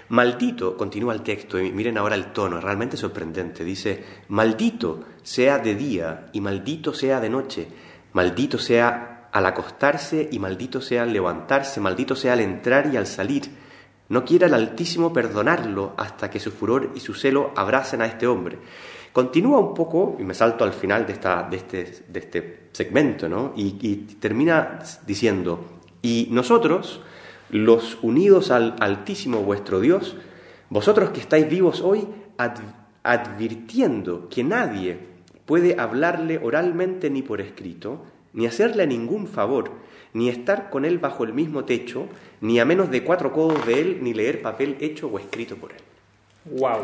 Maldito, 0.08 0.78
continúa 0.78 1.12
el 1.12 1.20
texto, 1.20 1.60
y 1.60 1.70
miren 1.70 1.98
ahora 1.98 2.14
el 2.14 2.32
tono, 2.32 2.58
realmente 2.58 2.96
sorprendente. 2.96 3.64
Dice, 3.64 4.02
maldito 4.28 5.04
sea 5.22 5.58
de 5.58 5.74
día 5.74 6.30
y 6.32 6.40
maldito 6.40 6.94
sea 6.94 7.20
de 7.20 7.28
noche, 7.28 7.68
maldito 8.14 8.58
sea 8.58 9.28
al 9.30 9.44
acostarse 9.44 10.30
y 10.32 10.38
maldito 10.38 10.80
sea 10.80 11.02
al 11.02 11.12
levantarse, 11.12 11.82
maldito 11.82 12.16
sea 12.16 12.32
al 12.32 12.40
entrar 12.40 12.88
y 12.90 12.96
al 12.96 13.06
salir. 13.06 13.67
No 14.08 14.24
quiera 14.24 14.46
el 14.46 14.54
Altísimo 14.54 15.12
perdonarlo 15.12 15.92
hasta 15.96 16.30
que 16.30 16.40
su 16.40 16.50
furor 16.50 16.92
y 16.94 17.00
su 17.00 17.14
celo 17.14 17.52
abracen 17.56 18.00
a 18.00 18.06
este 18.06 18.26
hombre. 18.26 18.58
Continúa 19.12 19.58
un 19.58 19.74
poco, 19.74 20.16
y 20.18 20.24
me 20.24 20.34
salto 20.34 20.64
al 20.64 20.72
final 20.72 21.06
de, 21.06 21.12
esta, 21.12 21.42
de, 21.42 21.56
este, 21.56 22.04
de 22.08 22.18
este 22.18 22.68
segmento, 22.72 23.28
¿no? 23.28 23.52
y, 23.56 23.96
termina 24.20 24.78
diciendo, 25.06 25.64
y 26.02 26.28
nosotros, 26.30 27.00
los 27.50 27.98
unidos 28.02 28.50
al 28.50 28.76
Altísimo 28.80 29.40
vuestro 29.40 29.80
Dios, 29.80 30.16
vosotros 30.70 31.10
que 31.10 31.20
estáis 31.20 31.48
vivos 31.48 31.80
hoy, 31.80 32.06
advirtiendo 33.02 34.28
que 34.28 34.44
nadie 34.44 34.98
puede 35.46 35.80
hablarle 35.80 36.38
oralmente 36.42 37.10
ni 37.10 37.22
por 37.22 37.40
escrito, 37.40 38.04
ni 38.34 38.46
hacerle 38.46 38.86
ningún 38.86 39.26
favor, 39.26 39.72
ni 40.12 40.28
estar 40.28 40.70
con 40.70 40.84
él 40.84 40.98
bajo 40.98 41.24
el 41.24 41.32
mismo 41.32 41.64
techo, 41.64 42.06
ni 42.40 42.60
a 42.60 42.64
menos 42.64 42.90
de 42.90 43.02
cuatro 43.02 43.32
codos 43.32 43.66
de 43.66 43.80
él, 43.80 43.98
ni 44.00 44.14
leer 44.14 44.42
papel 44.42 44.76
hecho 44.80 45.08
o 45.08 45.18
escrito 45.18 45.56
por 45.56 45.72
él. 45.72 45.78
Wow. 46.44 46.80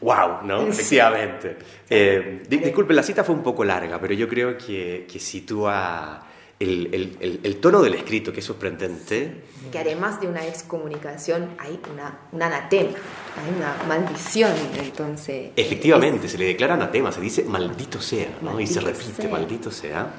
Wow, 0.00 0.42
¿no? 0.44 0.66
Efectivamente. 0.66 1.56
Eh, 1.88 2.42
disculpe, 2.48 2.94
la 2.94 3.02
cita 3.02 3.24
fue 3.24 3.34
un 3.34 3.42
poco 3.42 3.64
larga, 3.64 4.00
pero 4.00 4.14
yo 4.14 4.28
creo 4.28 4.56
que, 4.56 5.06
que 5.10 5.18
sitúa 5.18 6.24
el, 6.60 7.16
el, 7.20 7.40
el, 7.42 7.56
tono 7.56 7.80
del 7.80 7.94
escrito, 7.94 8.32
que 8.32 8.40
es 8.40 8.46
sorprendente. 8.46 9.42
Que 9.70 9.78
además 9.78 10.20
de 10.20 10.26
una 10.26 10.46
excomunicación 10.46 11.50
hay 11.58 11.78
una, 11.92 12.18
un 12.32 12.42
anatema, 12.42 12.90
hay 12.90 13.56
una 13.56 13.76
maldición, 13.86 14.52
entonces... 14.78 15.50
Efectivamente, 15.56 16.28
se 16.28 16.38
le 16.38 16.46
declara 16.46 16.74
anatema, 16.74 17.12
se 17.12 17.20
dice 17.20 17.44
maldito 17.44 18.00
sea, 18.00 18.38
¿no? 18.42 18.60
y 18.60 18.66
se 18.66 18.80
repite, 18.80 19.28
maldito 19.28 19.70
sea. 19.70 20.14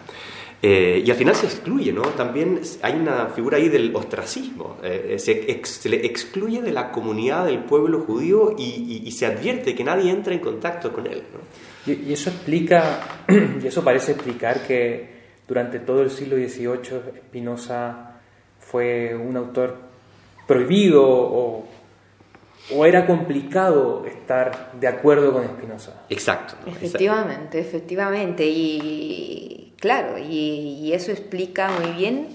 Eh, 0.62 1.01
y 1.06 1.10
al 1.10 1.16
final 1.16 1.36
se 1.36 1.46
excluye, 1.46 1.94
¿no? 1.94 2.01
También 2.01 2.60
hay 2.82 2.94
una 2.96 3.28
figura 3.28 3.58
ahí 3.58 3.70
del 3.70 3.96
ostracismo. 3.96 4.78
Eh, 4.84 5.16
se, 5.18 5.89
le 5.89 6.06
excluye 6.06 6.62
de 6.62 6.74
la 6.74 6.92
comunidad 6.92 7.46
del 7.46 7.60
pueblo 7.60 8.01
judío 8.01 8.56
y, 8.58 9.10
se 9.12 9.25
advierte 9.25 9.74
que 9.74 9.84
nadie 9.84 10.12
entra 10.12 10.34
en 10.34 10.39
contacto 10.39 10.92
con 10.92 11.08
él, 11.08 11.24
¿no? 11.34 11.94
Y, 11.94 12.12
eso 12.12 12.30
explica, 12.30 13.00
y 13.63 13.66
eso 13.66 13.84
parece 13.84 14.12
explicar 14.12 14.68
que 14.68 15.20
durante 15.48 15.80
todo 15.80 16.01
el 16.01 16.12
siglo 16.12 16.36
XVIII 16.36 17.22
Spinoza 17.28 18.20
fue 18.60 19.16
un 19.16 19.38
autor 19.38 19.78
prohibido 20.46 21.04
o, 21.06 21.68
o 22.75 22.86
era 22.86 23.06
complicado 23.06 24.06
estar 24.06 24.74
de 24.74 24.88
acuerdo 24.88 25.32
con 25.32 25.46
Spinoza. 25.46 26.04
Exacto. 26.10 26.56
Efectivamente, 26.68 27.60
efectivamente. 27.60 28.46
Y 28.46 29.59
claro, 29.80 30.18
y, 30.18 30.92
eso 30.94 31.12
explica 31.12 31.70
muy 31.70 31.92
bien 31.92 32.28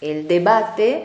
el 0.00 0.26
debate 0.26 1.04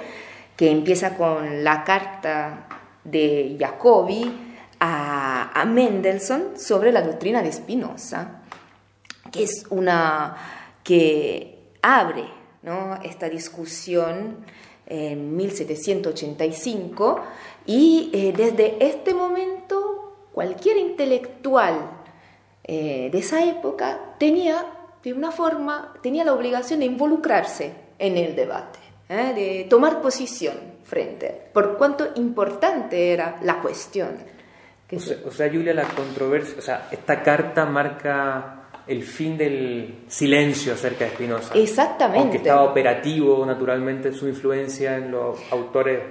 que 0.56 0.72
empieza 0.72 1.18
con 1.18 1.64
la 1.64 1.84
carta 1.84 2.68
de 3.04 3.58
Jacobi 3.60 4.32
a, 4.80 5.64
Mendelssohn 5.68 6.58
sobre 6.58 6.92
la 6.92 7.02
doctrina 7.02 7.42
de 7.42 7.52
Spinoza, 7.52 8.42
que 9.32 9.44
es 9.44 9.66
una 9.70 10.36
que 10.84 11.72
abre 11.82 12.26
esta 13.04 13.30
discusión 13.30 14.46
en 14.88 15.36
1785 15.36 17.22
y 17.66 18.10
eh, 18.14 18.34
desde 18.36 18.86
este 18.86 19.14
momento 19.14 20.28
cualquier 20.32 20.78
intelectual 20.78 21.90
eh, 22.64 23.10
de 23.12 23.18
esa 23.18 23.44
época 23.46 24.16
tenía 24.20 24.66
de 25.06 25.14
una 25.14 25.32
forma, 25.32 25.94
tenía 26.02 26.24
la 26.24 26.34
obligación 26.34 26.80
de 26.80 26.88
involucrarse 26.88 27.74
en 28.00 28.18
el 28.18 28.36
debate, 28.36 28.80
¿eh? 29.08 29.34
de 29.36 29.68
tomar 29.70 30.02
posición 30.02 30.56
frente, 30.84 31.50
por 31.54 31.78
cuánto 31.78 32.08
importante 32.16 33.14
era 33.14 33.38
la 33.44 33.62
cuestión. 33.62 34.18
O 34.92 35.00
sea, 35.00 35.18
o 35.26 35.32
sea, 35.32 35.48
Julia, 35.50 35.76
la 35.76 35.84
controversia, 35.84 36.56
o 36.58 36.62
sea, 36.62 36.88
esta 36.92 37.22
carta 37.22 37.66
marca 37.66 38.64
el 38.88 39.04
fin 39.04 39.38
del 39.38 40.06
silencio 40.08 40.74
acerca 40.74 41.06
de 41.06 41.12
Spinoza. 41.12 41.54
Exactamente. 41.54 42.20
Aunque 42.20 42.38
estaba 42.38 42.64
operativo, 42.64 43.46
naturalmente, 43.46 44.12
su 44.12 44.28
influencia 44.28 44.98
en 44.98 45.12
los 45.12 45.40
autores 45.52 46.02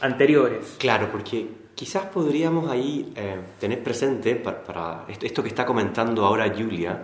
anteriores. 0.00 0.76
Claro, 0.78 1.08
porque 1.10 1.48
quizás 1.74 2.06
podríamos 2.06 2.70
ahí 2.70 3.12
eh, 3.16 3.36
tener 3.58 3.82
presente 3.82 4.36
para, 4.36 5.06
esto, 5.08 5.42
que 5.42 5.48
está 5.48 5.66
comentando 5.66 6.24
ahora 6.24 6.52
Julia, 6.56 7.02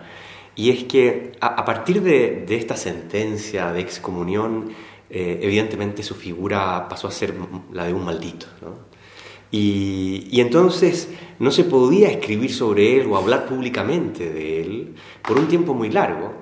y 0.61 0.69
es 0.69 0.85
que 0.85 1.33
a, 1.41 1.65
partir 1.65 2.03
de, 2.03 2.45
esta 2.51 2.77
sentencia 2.77 3.73
de 3.73 3.81
excomunión, 3.81 4.71
eh, 5.09 5.39
evidentemente 5.41 6.03
su 6.03 6.15
figura 6.15 6.87
pasó 6.87 7.09
a 7.09 7.11
ser 7.11 7.33
la 7.73 7.87
de 7.87 7.95
un 7.95 8.05
maldito. 8.05 8.45
Y, 9.51 10.39
entonces 10.39 11.09
no 11.39 11.51
se 11.51 11.65
podía 11.65 12.11
escribir 12.11 12.53
sobre 12.53 13.01
él 13.01 13.07
o 13.11 13.17
hablar 13.17 13.47
públicamente 13.47 14.31
de 14.31 14.61
él 14.61 14.95
por 15.27 15.39
un 15.39 15.49
tiempo 15.49 15.73
muy 15.73 15.89
largo. 15.89 16.35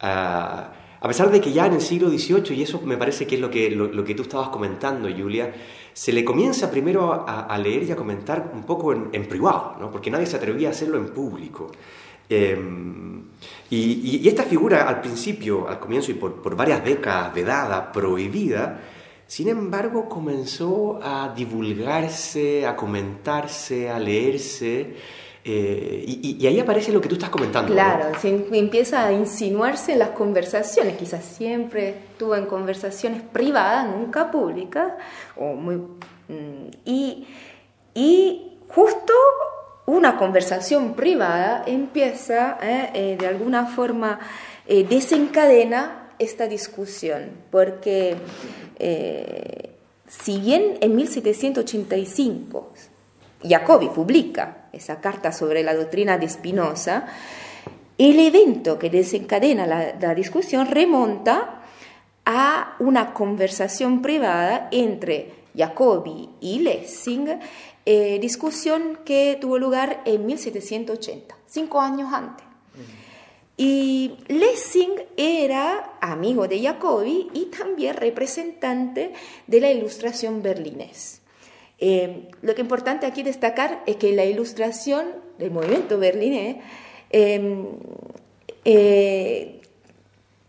Ah, 0.00 0.72
a 1.02 1.06
pesar 1.06 1.30
de 1.30 1.38
que 1.38 1.52
ya 1.52 1.66
en 1.66 1.74
el 1.74 1.82
siglo 1.82 2.08
XVIII, 2.08 2.56
y 2.56 2.62
eso 2.62 2.80
me 2.80 2.96
parece 2.96 3.26
que 3.26 3.34
es 3.34 3.40
lo 3.42 3.50
que, 3.50 3.70
lo, 3.70 4.02
que 4.02 4.14
tú 4.14 4.22
estabas 4.22 4.48
comentando, 4.48 5.10
Julia, 5.14 5.54
se 5.92 6.10
le 6.10 6.24
comienza 6.24 6.70
primero 6.70 7.26
a, 7.28 7.58
leer 7.58 7.82
y 7.82 7.92
a 7.92 7.96
comentar 7.96 8.50
un 8.54 8.64
poco 8.64 8.94
en, 8.94 9.28
privado, 9.28 9.76
¿no? 9.78 9.90
porque 9.90 10.10
nadie 10.10 10.24
se 10.24 10.36
atrevía 10.36 10.68
a 10.68 10.70
hacerlo 10.70 10.96
en 10.96 11.10
público. 11.10 11.70
Em, 12.28 13.22
y, 13.70 14.26
esta 14.28 14.42
figura 14.42 14.88
al 14.88 15.00
principio, 15.00 15.68
al 15.68 15.78
comienzo 15.78 16.10
y 16.10 16.14
por, 16.14 16.56
varias 16.56 16.84
décadas 16.84 17.32
vedada, 17.34 17.92
prohibida, 17.92 18.80
sin 19.26 19.48
embargo, 19.48 20.08
comenzó 20.08 20.98
a 21.02 21.32
divulgarse, 21.36 22.66
a 22.66 22.74
comentarse, 22.74 23.90
a 23.90 23.98
leerse. 23.98 24.94
Eh, 25.44 26.04
y, 26.06 26.46
ahí 26.46 26.58
aparece 26.58 26.92
lo 26.92 27.00
que 27.00 27.08
tú 27.08 27.14
estás 27.14 27.30
comentando. 27.30 27.72
Claro, 27.72 28.18
se 28.18 28.28
empieza 28.52 29.06
a 29.06 29.12
insinuarse 29.12 29.92
en 29.92 29.98
las 29.98 30.10
conversaciones. 30.10 30.96
Quizás 30.96 31.24
siempre 31.24 31.90
estuvo 32.12 32.36
en 32.36 32.46
conversaciones 32.46 33.22
privadas, 33.22 33.86
nunca 33.94 34.30
públicas. 34.30 34.94
Mm, 35.36 36.68
y, 36.84 36.84
y 36.84 37.07
una 39.98 40.16
conversación 40.16 40.94
privada 40.94 41.64
empieza 41.66 42.58
eh, 42.62 42.90
eh, 42.94 43.16
de 43.18 43.26
alguna 43.26 43.66
forma 43.66 44.18
desencadena 44.66 46.08
esta 46.18 46.46
discusión, 46.46 47.30
porque 47.50 48.16
eh, 48.78 49.70
si 50.06 50.38
bien 50.38 50.78
en 50.80 50.96
1785 50.96 52.72
Jacobi 53.42 53.88
publica 53.88 54.68
esa 54.72 55.00
carta 55.00 55.32
sobre 55.32 55.62
la 55.62 55.74
doctrina 55.74 56.18
de 56.18 56.28
Spinoza, 56.28 57.06
el 57.96 58.18
evento 58.18 58.78
que 58.78 58.90
desencadena 58.90 59.66
la, 59.66 60.14
discusión 60.14 60.66
remonta 60.66 61.62
a 62.24 62.76
una 62.80 63.14
conversación 63.14 64.02
privada 64.02 64.68
entre 64.70 65.34
Jacobi 65.56 66.28
y 66.40 66.60
Lessing, 66.60 67.40
eh, 67.90 68.18
discusión 68.20 68.98
que 69.06 69.38
tuvo 69.40 69.56
lugar 69.56 70.02
en 70.04 70.26
1780, 70.26 71.34
cinco 71.46 71.80
años 71.80 72.12
antes. 72.12 72.44
Y 73.56 74.12
Lessing 74.28 74.92
era 75.16 75.94
amigo 76.02 76.46
de 76.46 76.62
Jacobi 76.62 77.30
y 77.32 77.46
también 77.46 77.96
representante 77.96 79.14
de 79.46 79.60
la 79.62 79.72
ilustración 79.72 80.42
berlinés. 80.42 81.22
Eh, 81.78 82.28
lo 82.42 82.54
que 82.54 82.60
es 82.60 82.64
importante 82.66 83.06
aquí 83.06 83.22
destacar 83.22 83.82
es 83.86 83.96
que 83.96 84.12
la 84.12 84.26
ilustración 84.26 85.06
del 85.38 85.50
movimiento 85.50 85.98
berlinés 85.98 86.58
em, 87.08 87.68
eh, 88.66 89.62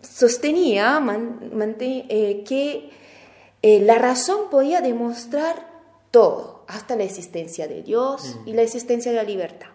sostenía 0.01 1.01
eh, 1.79 2.43
que 2.46 2.89
la 3.62 3.96
razón 3.96 4.50
podía 4.51 4.81
demostrar 4.81 5.69
todo, 6.12 6.58
hasta 6.69 6.95
la 6.95 7.03
existencia 7.03 7.67
de 7.67 7.81
Dios 7.81 8.38
y 8.45 8.53
la 8.53 8.61
existencia 8.61 9.11
de 9.11 9.17
la 9.17 9.23
libertad. 9.23 9.67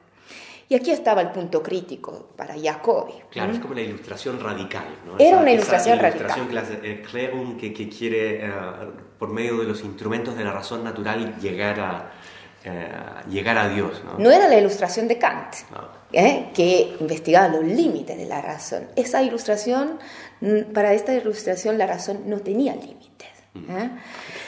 Y 0.68 0.74
aquí 0.74 0.92
estaba 0.92 1.20
el 1.20 1.30
punto 1.30 1.62
crítico 1.62 2.30
para 2.36 2.54
Jacobi. 2.58 3.12
Claro, 3.30 3.52
es 3.52 3.58
como 3.58 3.74
la 3.74 3.82
ilustración 3.82 4.40
radical. 4.40 4.86
¿no? 5.04 5.18
Era 5.18 5.38
una 5.38 5.50
ilustración 5.50 5.98
esa 5.98 6.08
ilustración 6.08 6.48
radical. 6.48 6.88
Ilustración 6.96 7.56
que, 7.58 7.72
que, 7.74 7.88
quiere, 7.88 8.46
eh, 8.46 8.52
por 9.18 9.28
medio 9.28 9.58
de 9.58 9.64
los 9.64 9.82
instrumentos 9.82 10.36
de 10.36 10.44
la 10.44 10.52
razón 10.52 10.82
natural, 10.82 11.36
llegar 11.38 11.80
a, 11.80 12.12
eh, 12.64 12.88
llegar 13.28 13.58
a 13.58 13.68
Dios. 13.68 14.02
¿no? 14.04 14.18
no 14.18 14.30
era 14.30 14.48
la 14.48 14.56
ilustración 14.56 15.06
de 15.06 15.18
Kant, 15.18 15.54
¿eh? 16.12 16.50
que 16.54 16.96
investigaba 16.98 17.48
los 17.48 17.64
límites 17.64 18.16
de 18.16 18.24
la 18.24 18.40
razón. 18.40 18.88
Esa 18.96 19.20
ilustración, 19.22 19.98
mm, 20.40 20.72
para 20.72 20.94
esta 20.94 21.12
ilustración, 21.12 21.76
la 21.76 21.86
razón 21.86 22.22
no 22.26 22.38
tenía 22.38 22.74
límites. 22.74 23.28
Mm. 23.52 23.66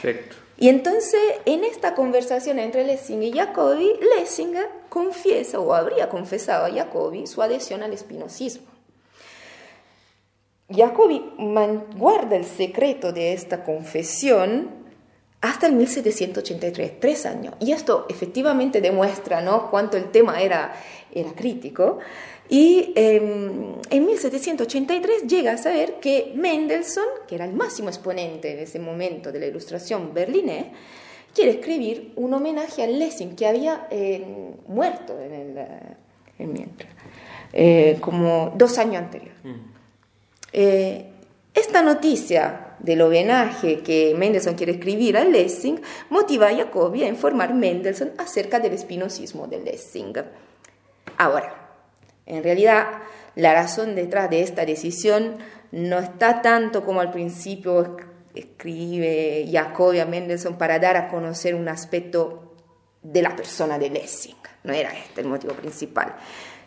Perfecto. 0.01 0.46
Y 0.57 0.69
entonces, 0.69 1.21
en 1.45 1.63
esta 1.63 1.93
conversación 1.93 2.57
entre 2.57 2.83
Lessing 2.83 3.21
y 3.21 3.31
Jacobi, 3.31 3.93
Lessing 4.17 4.55
confiesa 4.89 5.59
o 5.59 5.73
habría 5.73 6.09
confesado 6.09 6.65
a 6.65 6.71
Jacobi 6.71 7.27
su 7.27 7.43
adhesión 7.43 7.83
al 7.83 7.93
espinosismo. 7.93 8.65
Jacobi 10.69 11.23
guarda 11.95 12.35
el 12.35 12.45
secreto 12.45 13.13
de 13.13 13.33
esta 13.33 13.63
confesión 13.63 14.69
hasta 15.41 15.67
el 15.67 15.73
1783, 15.73 16.99
tres 16.99 17.25
años. 17.25 17.53
Y 17.59 17.71
esto 17.71 18.05
efectivamente 18.09 18.81
demuestra 18.81 19.41
¿no? 19.41 19.69
cuánto 19.69 19.95
el 19.95 20.11
tema 20.11 20.41
era, 20.41 20.73
era 21.13 21.31
crítico. 21.33 21.99
Y 22.49 22.93
em, 22.95 23.73
en 23.89 24.05
1783 24.05 25.23
llega 25.27 25.53
a 25.53 25.57
saber 25.57 25.95
que 25.99 26.31
Mendelssohn, 26.35 27.25
que 27.27 27.35
era 27.35 27.45
el 27.45 27.53
máximo 27.53 27.89
exponente 27.89 28.53
en 28.53 28.59
ese 28.59 28.79
momento 28.79 29.31
de 29.31 29.39
la 29.39 29.47
ilustración 29.47 30.13
berlinés, 30.13 30.67
quiere 31.33 31.51
escribir 31.51 32.13
un 32.15 32.33
homenaje 32.33 32.83
a 32.83 32.87
Lessing, 32.87 33.35
que 33.35 33.45
había 33.45 33.87
eh, 33.91 34.25
muerto 34.67 35.19
en 35.19 35.33
el, 35.33 35.57
eh, 35.57 36.47
mientras, 36.47 36.89
eh, 37.53 37.97
como 37.99 38.53
dos 38.55 38.77
años 38.77 39.03
anterior. 39.03 39.35
Mm. 39.43 39.77
esta 41.53 41.81
noticia 41.83 42.75
del 42.79 43.01
homenaje 43.01 43.79
que 43.79 44.15
Mendelssohn 44.17 44.55
quiere 44.55 44.71
escribir 44.73 45.17
a 45.17 45.25
Lessing 45.25 45.81
motiva 46.09 46.47
a 46.47 46.55
Jacobi 46.55 47.03
a 47.03 47.07
informar 47.07 47.51
a 47.51 47.53
Mendelssohn 47.53 48.13
acerca 48.17 48.59
del 48.59 48.73
espinosismo 48.73 49.47
de 49.47 49.59
Lessing. 49.59 50.13
Ahora, 51.17 51.66
en 52.27 52.43
realidad, 52.43 52.87
la 53.35 53.53
razón 53.53 53.95
detrás 53.95 54.29
de 54.29 54.41
esta 54.41 54.65
decisión 54.65 55.37
no 55.71 55.99
está 55.99 56.41
tanto 56.41 56.83
como 56.85 57.01
al 57.01 57.11
principio 57.11 57.97
escribe 58.35 59.47
Jacobi 59.51 59.99
a 59.99 60.05
Mendelssohn 60.05 60.57
para 60.57 60.79
dar 60.79 60.95
a 60.95 61.07
conocer 61.07 61.55
un 61.55 61.67
aspecto 61.67 62.53
de 63.01 63.21
la 63.21 63.35
persona 63.35 63.79
de 63.79 63.89
Lessing. 63.89 64.35
No 64.63 64.73
era 64.73 64.91
este 64.91 65.21
el 65.21 65.27
motivo 65.27 65.53
principal, 65.53 66.15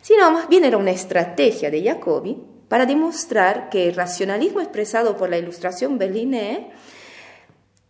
sino 0.01 0.31
más 0.31 0.49
bien 0.49 0.65
era 0.65 0.77
una 0.77 0.91
estrategia 0.91 1.71
de 1.71 1.85
Jacobi 1.85 2.43
para 2.69 2.87
demostrar 2.87 3.69
que 3.69 3.89
el 3.89 3.95
racionalismo 3.95 4.61
expresado 4.61 5.17
por 5.17 5.29
la 5.29 5.39
ilustración 5.39 5.99
berlinés 5.99 6.61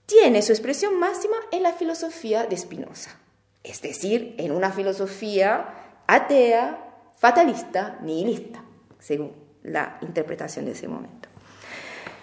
tiene 0.07 0.43
su 0.43 0.53
expresión 0.53 0.99
máxima 0.99 1.37
en 1.53 1.63
la 1.63 1.73
filosofía 1.73 2.45
de 2.47 2.57
Spinoza, 2.57 3.17
es 3.63 3.81
decir, 3.83 4.35
en 4.39 4.51
una 4.51 4.73
filosofía 4.73 5.67
atea, 6.09 6.90
fatalista, 7.21 7.99
nihilista, 8.01 8.65
según 8.99 9.33
la 9.63 9.99
interpretación 10.01 10.65
de 10.65 10.73
ese 10.73 10.89
momento. 10.89 11.29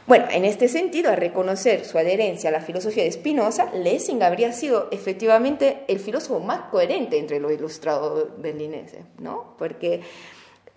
Bueno, 0.08 0.26
en 0.32 0.44
este 0.44 0.70
sentido, 0.70 1.12
al 1.12 1.18
reconocer 1.18 1.86
su 1.86 1.98
adherencia 1.98 2.50
a 2.50 2.54
la 2.54 2.62
filosofía 2.62 3.04
de 3.04 3.12
Spinoza, 3.12 3.72
Lessing 3.74 4.24
habría 4.24 4.54
sido 4.54 4.88
efectivamente 4.90 5.84
el 5.88 6.00
filósofo 6.00 6.40
más 6.40 6.62
coherente 6.72 7.20
entre 7.20 7.40
los 7.40 7.52
ilustrados 7.52 8.30
berlineses, 8.38 9.06
¿no? 9.20 9.56
Porque 9.58 10.02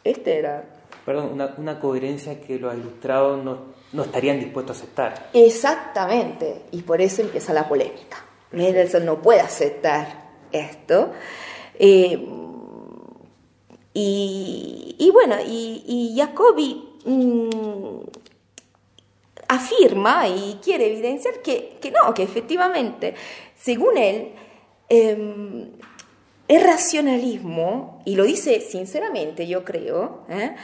este 0.04 0.38
era... 0.38 0.64
Perdón, 1.06 1.40
una, 1.56 1.80
coherencia 1.80 2.40
que 2.40 2.58
los 2.58 2.74
ilustrados 2.74 3.42
no, 3.42 4.02
estarían 4.02 4.38
dispuestos 4.38 4.76
a 4.76 4.82
aceptar. 4.82 5.30
Exactamente, 5.32 6.62
y 6.72 6.82
por 6.82 7.00
eso 7.00 7.22
empieza 7.22 7.54
la 7.54 7.66
polémica. 7.68 8.18
Mendelssohn 8.50 9.06
no 9.06 9.22
puede 9.22 9.40
aceptar 9.40 10.28
esto. 10.52 11.12
Eh, 11.78 12.39
y, 13.92 15.10
bueno, 15.12 15.36
y, 15.44 16.14
Jacobi 16.16 16.82
mm, 17.04 18.00
afirma 19.48 20.28
y 20.28 20.58
quiere 20.62 20.86
evidenciar 20.86 21.42
que, 21.42 21.78
no, 21.92 22.14
que 22.14 22.22
efectivamente, 22.22 23.14
según 23.56 23.98
él, 23.98 24.32
em, 24.88 25.70
el 26.46 26.62
racionalismo, 26.62 28.02
y 28.04 28.16
lo 28.16 28.24
dice 28.24 28.60
sinceramente, 28.60 29.46
yo 29.46 29.64
creo, 29.64 30.24
¿eh? 30.28 30.54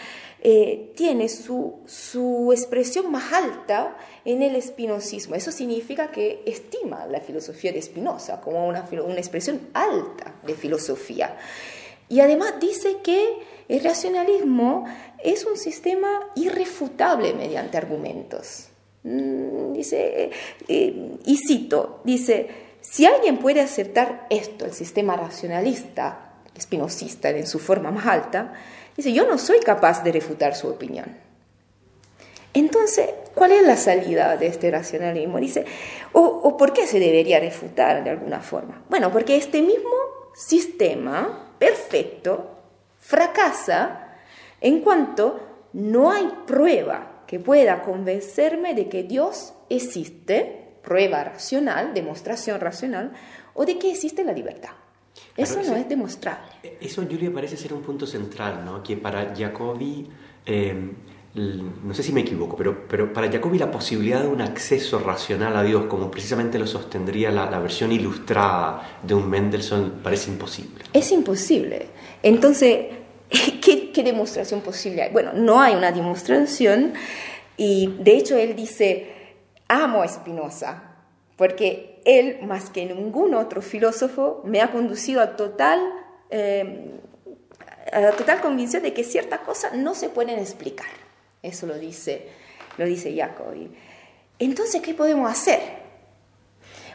Eh, 0.48 0.92
tiene 0.94 1.28
su, 1.28 1.80
su, 1.86 2.52
expresión 2.52 3.10
más 3.10 3.32
alta 3.32 3.96
en 4.24 4.42
el 4.42 4.54
espinosismo. 4.54 5.34
Eso 5.34 5.50
significa 5.50 6.12
que 6.12 6.42
estima 6.46 7.06
la 7.06 7.20
filosofía 7.20 7.72
de 7.72 7.82
Spinoza 7.82 8.40
como 8.40 8.68
una, 8.68 8.86
una 9.04 9.16
expresión 9.16 9.68
alta 9.72 10.36
de 10.44 10.54
filosofía. 10.54 11.36
Y 12.08 12.20
además 12.20 12.54
dice 12.60 12.98
que 13.02 13.38
el 13.68 13.82
racionalismo 13.82 14.84
es 15.22 15.44
un 15.44 15.56
sistema 15.56 16.30
irrefutable 16.36 17.34
mediante 17.34 17.76
argumentos. 17.76 18.68
Mm, 19.02 19.72
dice, 19.72 20.30
eh, 20.68 21.16
y 21.24 21.36
cito, 21.36 22.00
dice, 22.04 22.48
si 22.80 23.06
alguien 23.06 23.38
puede 23.38 23.60
aceptar 23.60 24.26
esto, 24.30 24.64
el 24.64 24.72
sistema 24.72 25.16
racionalista, 25.16 26.34
espinosista 26.54 27.30
en 27.30 27.46
su 27.46 27.58
forma 27.58 27.90
más 27.90 28.06
alta, 28.06 28.54
dice, 28.96 29.12
yo 29.12 29.26
no 29.26 29.38
soy 29.38 29.60
capaz 29.60 30.02
de 30.04 30.12
refutar 30.12 30.54
su 30.54 30.68
opinión. 30.68 31.16
Entonces, 32.54 33.10
¿cuál 33.34 33.52
es 33.52 33.66
la 33.66 33.76
salida 33.76 34.36
de 34.36 34.46
este 34.46 34.70
racionalismo? 34.70 35.38
Dice, 35.38 35.66
o, 36.12 36.22
o 36.22 36.56
por 36.56 36.72
qué 36.72 36.86
se 36.86 36.98
debería 36.98 37.38
refutar 37.38 38.02
de 38.02 38.10
alguna 38.10 38.40
forma? 38.40 38.82
Bueno, 38.88 39.12
porque 39.12 39.36
este 39.36 39.60
mismo 39.60 39.90
sistema 40.34 41.45
perfecto 41.58 42.56
fracasa 42.98 44.16
en 44.60 44.80
cuanto 44.80 45.68
no 45.72 46.10
hay 46.10 46.28
prueba 46.46 47.24
que 47.26 47.40
pueda 47.40 47.82
convencerme 47.82 48.74
de 48.74 48.88
que 48.88 49.02
Dios 49.02 49.52
existe, 49.68 50.78
prueba 50.82 51.24
racional, 51.24 51.92
demostración 51.92 52.60
racional, 52.60 53.12
o 53.54 53.64
de 53.64 53.78
que 53.78 53.90
existe 53.90 54.24
la 54.24 54.32
libertad. 54.32 54.70
Eso 55.36 55.62
no 55.62 55.76
es 55.76 55.88
demostrable. 55.88 56.52
Eso, 56.80 57.02
Julia, 57.02 57.32
parece 57.32 57.56
ser 57.56 57.72
un 57.72 57.82
punto 57.82 58.06
central, 58.06 58.64
¿no? 58.64 58.82
Que 58.82 58.96
para 58.96 59.34
Jacobi, 59.34 60.08
em, 60.44 60.94
no 61.36 61.92
sé 61.92 62.02
si 62.02 62.12
me 62.12 62.22
equivoco, 62.22 62.56
pero, 62.56 62.88
pero 62.88 63.12
para 63.12 63.30
Jacobi 63.30 63.58
la 63.58 63.70
posibilidad 63.70 64.22
de 64.22 64.28
un 64.28 64.40
acceso 64.40 64.98
racional 64.98 65.54
a 65.56 65.62
Dios, 65.62 65.84
como 65.84 66.10
precisamente 66.10 66.58
lo 66.58 66.66
sostendría 66.66 67.30
la, 67.30 67.58
versión 67.58 67.92
ilustrada 67.92 68.98
de 69.02 69.14
un 69.14 69.28
Mendelssohn, 69.28 70.00
parece 70.02 70.30
imposible. 70.30 70.84
Es 70.92 71.12
imposible. 71.12 71.88
Entonces, 72.22 72.86
¿Qué, 73.62 74.02
demostración 74.02 74.60
posible 74.60 75.02
hay? 75.02 75.12
Bueno, 75.12 75.32
no 75.34 75.60
hay 75.60 75.74
una 75.74 75.90
demostración 75.90 76.94
y 77.56 77.96
de 77.98 78.16
hecho 78.16 78.36
él 78.36 78.54
dice, 78.54 79.12
amo 79.68 80.02
a 80.02 80.08
Spinoza, 80.08 80.94
porque 81.36 82.00
él, 82.04 82.38
más 82.42 82.70
que 82.70 82.86
ningún 82.86 83.34
otro 83.34 83.62
filósofo, 83.62 84.42
me 84.44 84.60
ha 84.60 84.70
conducido 84.70 85.20
a 85.20 85.34
total, 85.34 85.80
eh, 86.30 87.00
total 88.16 88.40
convicción 88.40 88.82
de 88.82 88.92
que 88.92 89.02
ciertas 89.02 89.40
cosas 89.40 89.74
no 89.74 89.94
se 89.94 90.08
pueden 90.08 90.38
explicar. 90.38 91.05
Eso 91.46 91.66
lo 91.66 91.78
dice, 91.78 92.26
lo 92.76 92.84
dice 92.84 93.14
Jacobi. 93.16 93.70
Entonces, 94.38 94.82
¿qué 94.82 94.94
podemos 94.94 95.30
hacer? 95.30 95.86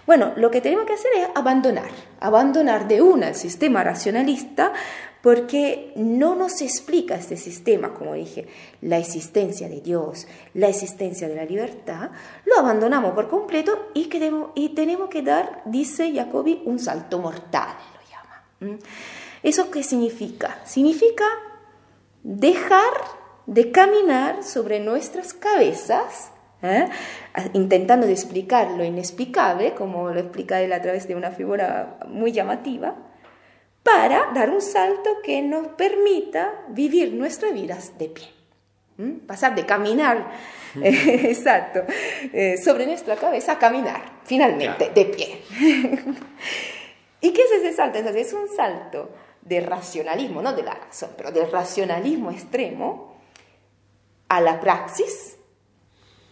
Bueno, 0.05 0.33
lo 0.35 0.51
que 0.51 0.61
tenemos 0.61 0.85
que 0.85 0.93
hacer 0.93 1.11
es 1.15 1.27
abandonar, 1.35 1.89
abandonar 2.19 2.87
de 2.87 3.01
una 3.01 3.29
el 3.29 3.35
sistema 3.35 3.83
racionalista 3.83 4.73
porque 5.21 5.93
no 5.95 6.35
nos 6.35 6.61
explica 6.61 7.15
este 7.15 7.37
sistema, 7.37 7.93
como 7.93 8.15
dije, 8.15 8.47
la 8.81 8.97
existencia 8.97 9.69
de 9.69 9.79
Dios, 9.79 10.27
la 10.55 10.67
existencia 10.67 11.29
de 11.29 11.35
la 11.35 11.45
libertad, 11.45 12.09
lo 12.45 12.57
abandonamos 12.57 13.13
por 13.13 13.29
completo 13.29 13.91
y, 13.93 14.09
y 14.55 14.69
tenemos 14.69 15.09
que 15.09 15.21
dar, 15.21 15.61
dice 15.65 16.11
Jacobi, 16.13 16.63
un 16.65 16.79
salto 16.79 17.19
mortal, 17.19 17.69
lo 17.93 18.67
llama. 18.71 18.79
¿Eso 19.43 19.69
qué 19.69 19.83
significa? 19.83 20.59
Significa 20.65 21.25
dejar 22.23 23.20
de 23.51 23.69
caminar 23.69 24.43
sobre 24.43 24.79
nuestras 24.79 25.33
cabezas, 25.33 26.31
¿eh? 26.63 26.87
intentando 27.51 28.07
de 28.07 28.13
explicar 28.13 28.71
lo 28.71 28.85
inexplicable, 28.85 29.73
como 29.73 30.09
lo 30.09 30.21
explica 30.21 30.61
él 30.61 30.71
a 30.71 30.81
través 30.81 31.05
de 31.09 31.15
una 31.15 31.31
figura 31.31 31.97
muy 32.07 32.31
llamativa, 32.31 32.95
para 33.83 34.31
dar 34.33 34.51
un 34.51 34.61
salto 34.61 35.17
que 35.21 35.41
nos 35.41 35.67
permita 35.67 36.63
vivir 36.69 37.11
nuestras 37.11 37.51
vidas 37.51 37.97
de 37.99 38.07
pie. 38.07 38.27
Pasar 39.27 39.53
de 39.53 39.65
caminar, 39.65 40.31
exacto, 40.81 41.81
eh, 42.31 42.55
sobre 42.63 42.85
nuestra 42.85 43.17
cabeza 43.17 43.53
a 43.53 43.59
caminar, 43.59 44.01
finalmente, 44.23 44.91
de 44.95 45.05
pie. 45.05 45.41
¿Y 47.19 47.33
qué 47.33 47.41
es 47.41 47.51
ese 47.51 47.73
salto? 47.73 47.97
Entonces, 47.97 48.27
es 48.27 48.33
un 48.33 48.47
salto 48.47 49.09
de 49.41 49.59
racionalismo, 49.59 50.41
no 50.41 50.53
de 50.53 50.63
la 50.63 50.75
razón, 50.75 51.09
pero 51.17 51.31
del 51.31 51.51
racionalismo 51.51 52.31
extremo 52.31 53.10
a 54.31 54.39
la 54.39 54.61
praxis, 54.61 55.35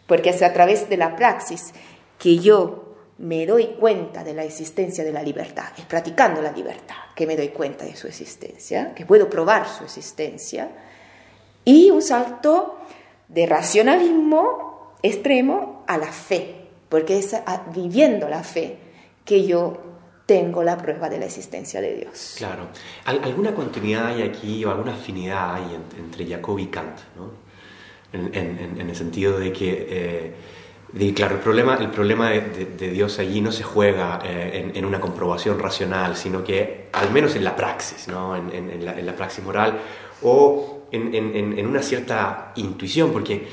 porque 0.07 0.29
es 0.29 0.41
a 0.41 0.53
través 0.53 0.87
de 0.87 0.95
la 0.95 1.17
praxis 1.17 1.73
que 2.17 2.39
yo 2.39 2.95
me 3.17 3.45
doy 3.45 3.75
cuenta 3.77 4.23
de 4.23 4.33
la 4.33 4.45
existencia 4.45 5.03
de 5.03 5.11
la 5.11 5.21
libertad, 5.21 5.73
es 5.77 5.83
practicando 5.83 6.41
la 6.41 6.53
libertad 6.53 6.95
que 7.13 7.27
me 7.27 7.35
doy 7.35 7.49
cuenta 7.49 7.83
de 7.83 7.97
su 7.97 8.07
existencia, 8.07 8.93
que 8.95 9.05
puedo 9.05 9.29
probar 9.29 9.67
su 9.67 9.83
existencia, 9.83 10.69
y 11.65 11.91
un 11.91 12.01
salto 12.01 12.79
de 13.27 13.45
racionalismo 13.45 14.93
extremo 15.03 15.83
a 15.85 15.97
la 15.97 16.13
fe, 16.13 16.69
porque 16.87 17.19
es 17.19 17.35
viviendo 17.75 18.29
la 18.29 18.43
fe 18.43 18.77
que 19.25 19.45
yo 19.45 19.77
tengo 20.25 20.63
la 20.63 20.77
prueba 20.77 21.09
de 21.09 21.19
la 21.19 21.25
existencia 21.25 21.81
de 21.81 21.97
Dios. 21.97 22.35
Claro. 22.37 22.69
¿Alguna 23.03 23.53
continuidad 23.53 24.07
hay 24.07 24.21
aquí 24.21 24.63
o 24.63 24.71
alguna 24.71 24.93
afinidad 24.93 25.55
hay 25.55 25.77
entre 25.97 26.25
Jacob 26.25 26.57
y 26.59 26.67
Kant? 26.67 26.97
¿no? 27.17 27.48
En, 28.11 28.89
el 28.89 28.95
sentido 28.95 29.39
de 29.39 29.53
que... 29.53 29.87
Eh, 29.89 30.33
y 30.97 31.13
claro, 31.13 31.35
el 31.35 31.41
problema, 31.41 31.75
el 31.75 31.91
problema 31.91 32.31
de, 32.31 32.89
Dios 32.89 33.19
allí 33.19 33.41
no 33.41 33.51
se 33.51 33.61
juega 33.61 34.19
eh, 34.25 34.71
en, 34.73 34.85
una 34.85 34.99
comprobación 34.99 35.59
racional, 35.59 36.15
sino 36.15 36.43
que 36.43 36.87
al 36.93 37.11
menos 37.11 37.35
en 37.35 37.43
la 37.43 37.55
praxis, 37.55 38.07
¿no? 38.07 38.35
en, 38.35 38.83
la, 38.83 39.15
praxis 39.15 39.43
moral 39.43 39.79
o 40.23 40.85
en, 40.91 41.67
una 41.67 41.83
cierta 41.83 42.53
intuición, 42.55 43.11
porque 43.11 43.47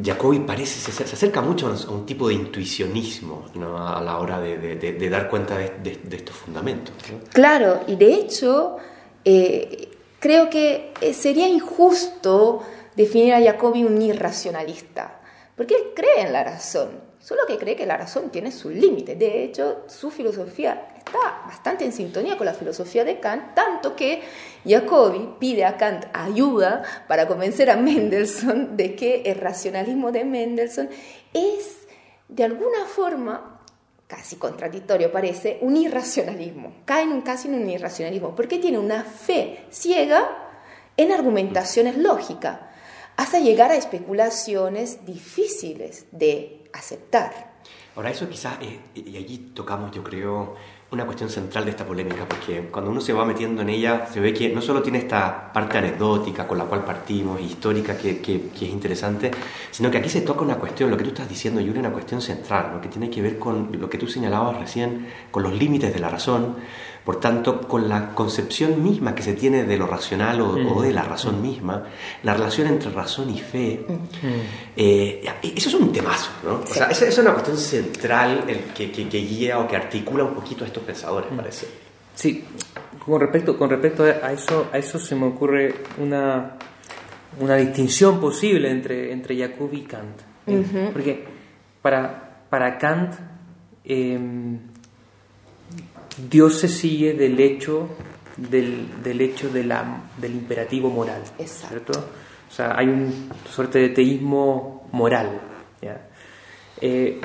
Jacobi 0.00 0.38
parece, 0.38 0.92
se, 0.92 1.02
acerca 1.02 1.40
mucho 1.40 1.66
a 1.66 1.90
un 1.90 2.06
tipo 2.06 2.28
de 2.28 2.34
intuicionismo 2.34 3.46
¿no? 3.54 3.84
a 3.84 4.00
la 4.00 4.18
hora 4.18 4.40
de, 4.40 5.10
dar 5.10 5.28
cuenta 5.28 5.58
de, 5.58 5.98
estos 6.12 6.36
fundamentos. 6.36 6.94
Claro, 7.32 7.80
y 7.88 7.96
de 7.96 8.14
hecho 8.14 8.76
eh, 9.24 9.88
creo 10.18 10.48
que 10.48 10.92
eh, 11.00 11.12
sería 11.12 11.48
injusto 11.48 12.62
definir 12.96 13.34
a 13.34 13.42
Jacobi 13.42 13.84
un 13.84 14.00
irracionalista 14.00 15.20
porque 15.56 15.74
él 15.74 15.82
cree 15.94 16.22
en 16.22 16.32
la 16.32 16.44
razón, 16.44 17.00
solo 17.20 17.42
que 17.46 17.58
cree 17.58 17.76
que 17.76 17.86
la 17.86 17.96
razón 17.96 18.30
tiene 18.30 18.50
su 18.50 18.70
límite. 18.70 19.16
De 19.16 19.44
hecho, 19.44 19.84
su 19.86 20.10
filosofía 20.10 20.88
está 20.96 21.42
bastante 21.46 21.84
en 21.84 21.92
sintonía 21.92 22.36
con 22.36 22.46
la 22.46 22.54
filosofía 22.54 23.04
de 23.04 23.20
Kant, 23.20 23.54
tanto 23.54 23.94
que 23.94 24.22
Jacobi 24.66 25.36
pide 25.38 25.64
a 25.64 25.76
Kant 25.76 26.06
ayuda 26.12 26.82
para 27.06 27.28
convencer 27.28 27.70
a 27.70 27.76
Mendelssohn 27.76 28.76
de 28.76 28.96
que 28.96 29.22
el 29.26 29.36
racionalismo 29.36 30.10
de 30.10 30.24
Mendelssohn 30.24 30.88
es, 31.34 31.86
de 32.28 32.44
alguna 32.44 32.86
forma, 32.86 33.60
casi 34.06 34.36
contradictorio 34.36 35.12
parece, 35.12 35.58
un 35.60 35.76
irracionalismo. 35.76 36.76
Cae 36.86 37.02
en 37.02 37.12
un, 37.12 37.20
casi 37.20 37.48
en 37.48 37.54
un 37.54 37.68
irracionalismo, 37.68 38.34
porque 38.34 38.58
tiene 38.58 38.78
una 38.78 39.04
fe 39.04 39.66
ciega 39.70 40.48
en 40.96 41.12
argumentaciones 41.12 41.98
lógicas 41.98 42.71
hasta 43.16 43.38
llegar 43.38 43.70
a 43.70 43.76
especulaciones 43.76 45.04
difíciles 45.06 46.06
de 46.12 46.64
aceptar. 46.72 47.52
Ahora, 47.94 48.10
eso 48.10 48.28
quizás, 48.28 48.56
eh, 48.62 48.80
y 48.94 49.16
allí 49.16 49.52
tocamos, 49.54 49.92
yo 49.92 50.02
creo, 50.02 50.54
una 50.92 51.06
cuestión 51.06 51.30
central 51.30 51.64
de 51.64 51.70
esta 51.70 51.86
polémica, 51.86 52.26
porque 52.28 52.68
cuando 52.70 52.90
uno 52.90 53.00
se 53.00 53.14
va 53.14 53.24
metiendo 53.24 53.62
en 53.62 53.70
ella, 53.70 54.06
se 54.12 54.20
ve 54.20 54.34
que 54.34 54.50
no 54.50 54.60
solo 54.60 54.82
tiene 54.82 54.98
esta 54.98 55.50
parte 55.50 55.78
anecdótica 55.78 56.46
con 56.46 56.58
la 56.58 56.64
cual 56.64 56.84
partimos, 56.84 57.40
histórica, 57.40 57.96
que, 57.96 58.20
que, 58.20 58.50
es 58.54 58.62
interesante, 58.62 59.30
sino 59.70 59.90
que 59.90 59.98
aquí 59.98 60.10
se 60.10 60.20
toca 60.20 60.42
una 60.42 60.56
cuestión, 60.56 60.90
lo 60.90 60.98
que 60.98 61.04
tú 61.04 61.10
estás 61.10 61.28
diciendo, 61.28 61.62
Yuri, 61.62 61.78
una 61.78 61.92
cuestión 61.92 62.20
central, 62.20 62.72
lo 62.74 62.80
que 62.82 62.88
tiene 62.88 63.08
que 63.08 63.22
ver 63.22 63.38
con 63.38 63.70
lo 63.72 63.88
que 63.88 63.96
tú 63.96 64.06
señalabas 64.06 64.58
recién, 64.58 65.08
con 65.30 65.42
los 65.42 65.54
límites 65.54 65.94
de 65.94 65.98
la 65.98 66.10
razón, 66.10 66.56
por 67.04 67.18
tanto, 67.18 67.60
con 67.62 67.88
la 67.88 68.14
concepción 68.14 68.82
misma 68.82 69.14
que 69.14 69.22
se 69.22 69.32
tiene 69.34 69.64
de 69.64 69.76
lo 69.76 69.86
racional 69.86 70.40
o, 70.40 70.52
mm. 70.52 70.82
de 70.82 70.92
la 70.92 71.02
razón 71.02 71.40
mm. 71.40 71.42
misma, 71.42 71.84
la 72.22 72.34
relación 72.34 72.68
entre 72.68 72.90
razón 72.90 73.30
y 73.30 73.40
fe, 73.40 73.84
mm. 73.86 73.94
eh, 74.76 75.24
eso 75.56 75.68
es 75.68 75.74
un 75.74 75.92
temazo, 75.92 76.30
¿no? 76.44 76.60
O 76.60 76.66
sea, 76.66 76.86
esa 76.86 77.06
es 77.06 77.18
una 77.18 77.32
cuestión 77.32 77.56
central 77.56 78.44
el 78.46 78.58
que, 78.72 78.92
que, 78.92 79.04
guía 79.04 79.58
o 79.58 79.66
que 79.66 79.76
articula 79.76 80.24
un 80.24 80.34
poquito 80.34 80.64
a 80.64 80.66
estos 80.68 80.82
pensadores, 80.84 81.30
parece. 81.36 81.66
Sí, 82.14 82.44
con 83.04 83.20
respecto, 83.20 83.58
con 83.58 83.70
respecto 83.70 84.04
a, 84.04 84.32
eso, 84.32 84.68
a 84.72 84.78
eso 84.78 84.98
se 84.98 85.16
me 85.16 85.26
ocurre 85.26 85.74
una, 85.98 86.56
una 87.40 87.56
distinción 87.56 88.20
posible 88.20 88.70
entre, 88.70 89.12
entre 89.12 89.36
Jacobi 89.36 89.78
y 89.78 89.82
Kant. 89.82 90.20
¿eh? 90.46 90.90
Porque 90.92 91.24
para, 91.80 92.46
para 92.48 92.78
Kant, 92.78 93.14
em, 93.84 94.71
Dios 96.16 96.58
se 96.58 96.68
sigue 96.68 97.14
del 97.14 97.40
hecho 97.40 97.88
del, 98.36 99.02
del 99.02 99.20
hecho 99.20 99.50
de 99.50 99.64
la, 99.64 100.04
del 100.18 100.32
imperativo 100.32 100.90
moral. 100.90 101.22
¿cierto? 101.44 101.92
O 102.50 102.54
sea, 102.54 102.76
hay 102.76 102.88
una 102.88 103.10
suerte 103.50 103.78
de 103.78 103.88
teísmo 103.90 104.88
moral. 104.92 105.40
Eh, 106.80 107.20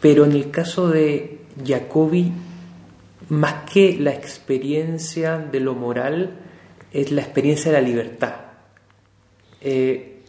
pero 0.00 0.24
en 0.24 0.32
el 0.32 0.50
caso 0.50 0.88
de 0.88 1.40
Jacobi, 1.64 2.32
más 3.30 3.68
que 3.70 3.96
la 3.98 4.12
experiencia 4.12 5.38
de 5.38 5.60
lo 5.60 5.74
moral, 5.74 6.38
es 6.92 7.10
la 7.10 7.22
experiencia 7.22 7.72
de 7.72 7.80
la 7.80 7.86
libertad. 7.86 8.34
Eh, 9.60 10.22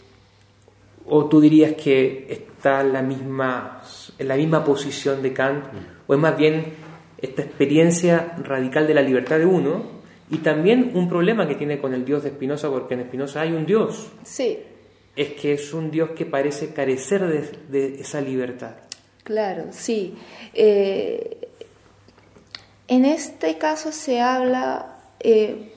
o 1.05 1.25
tú 1.25 1.39
dirías 1.39 1.73
que 1.73 2.25
está 2.29 2.81
en 2.81 2.93
la 2.93 3.03
misma, 3.03 3.83
en 4.17 4.27
la 4.27 4.35
misma 4.35 4.63
posición 4.63 5.21
de 5.21 5.33
Kant, 5.33 5.65
o 6.07 6.13
es 6.13 6.19
más 6.19 6.35
bien 6.35 6.73
esta 7.25 7.41
experiencia 7.41 8.35
radical 8.37 8.87
de 8.87 8.93
la 8.93 9.01
libertad 9.01 9.39
de 9.39 9.45
uno 9.45 9.83
y 10.29 10.37
también 10.37 10.91
un 10.95 11.07
problema 11.07 11.47
que 11.47 11.55
tiene 11.55 11.79
con 11.79 11.93
el 11.93 12.05
Dios 12.05 12.23
de 12.23 12.31
Spinoza, 12.31 12.69
porque 12.69 12.95
en 12.95 13.03
Spinoza 13.03 13.41
hay 13.41 13.51
un 13.51 13.65
Dios. 13.65 14.07
Sí. 14.23 14.59
Es 15.15 15.33
que 15.33 15.53
es 15.53 15.73
un 15.73 15.91
Dios 15.91 16.11
que 16.11 16.25
parece 16.25 16.73
carecer 16.73 17.49
de, 17.69 17.95
esa 17.99 18.21
libertad. 18.21 18.75
Claro, 19.23 19.67
sí. 19.71 20.15
Eh, 20.53 21.49
en 22.87 23.05
este 23.05 23.57
caso 23.57 23.91
se 23.91 24.19
habla 24.21 24.99
eh, 25.19 25.73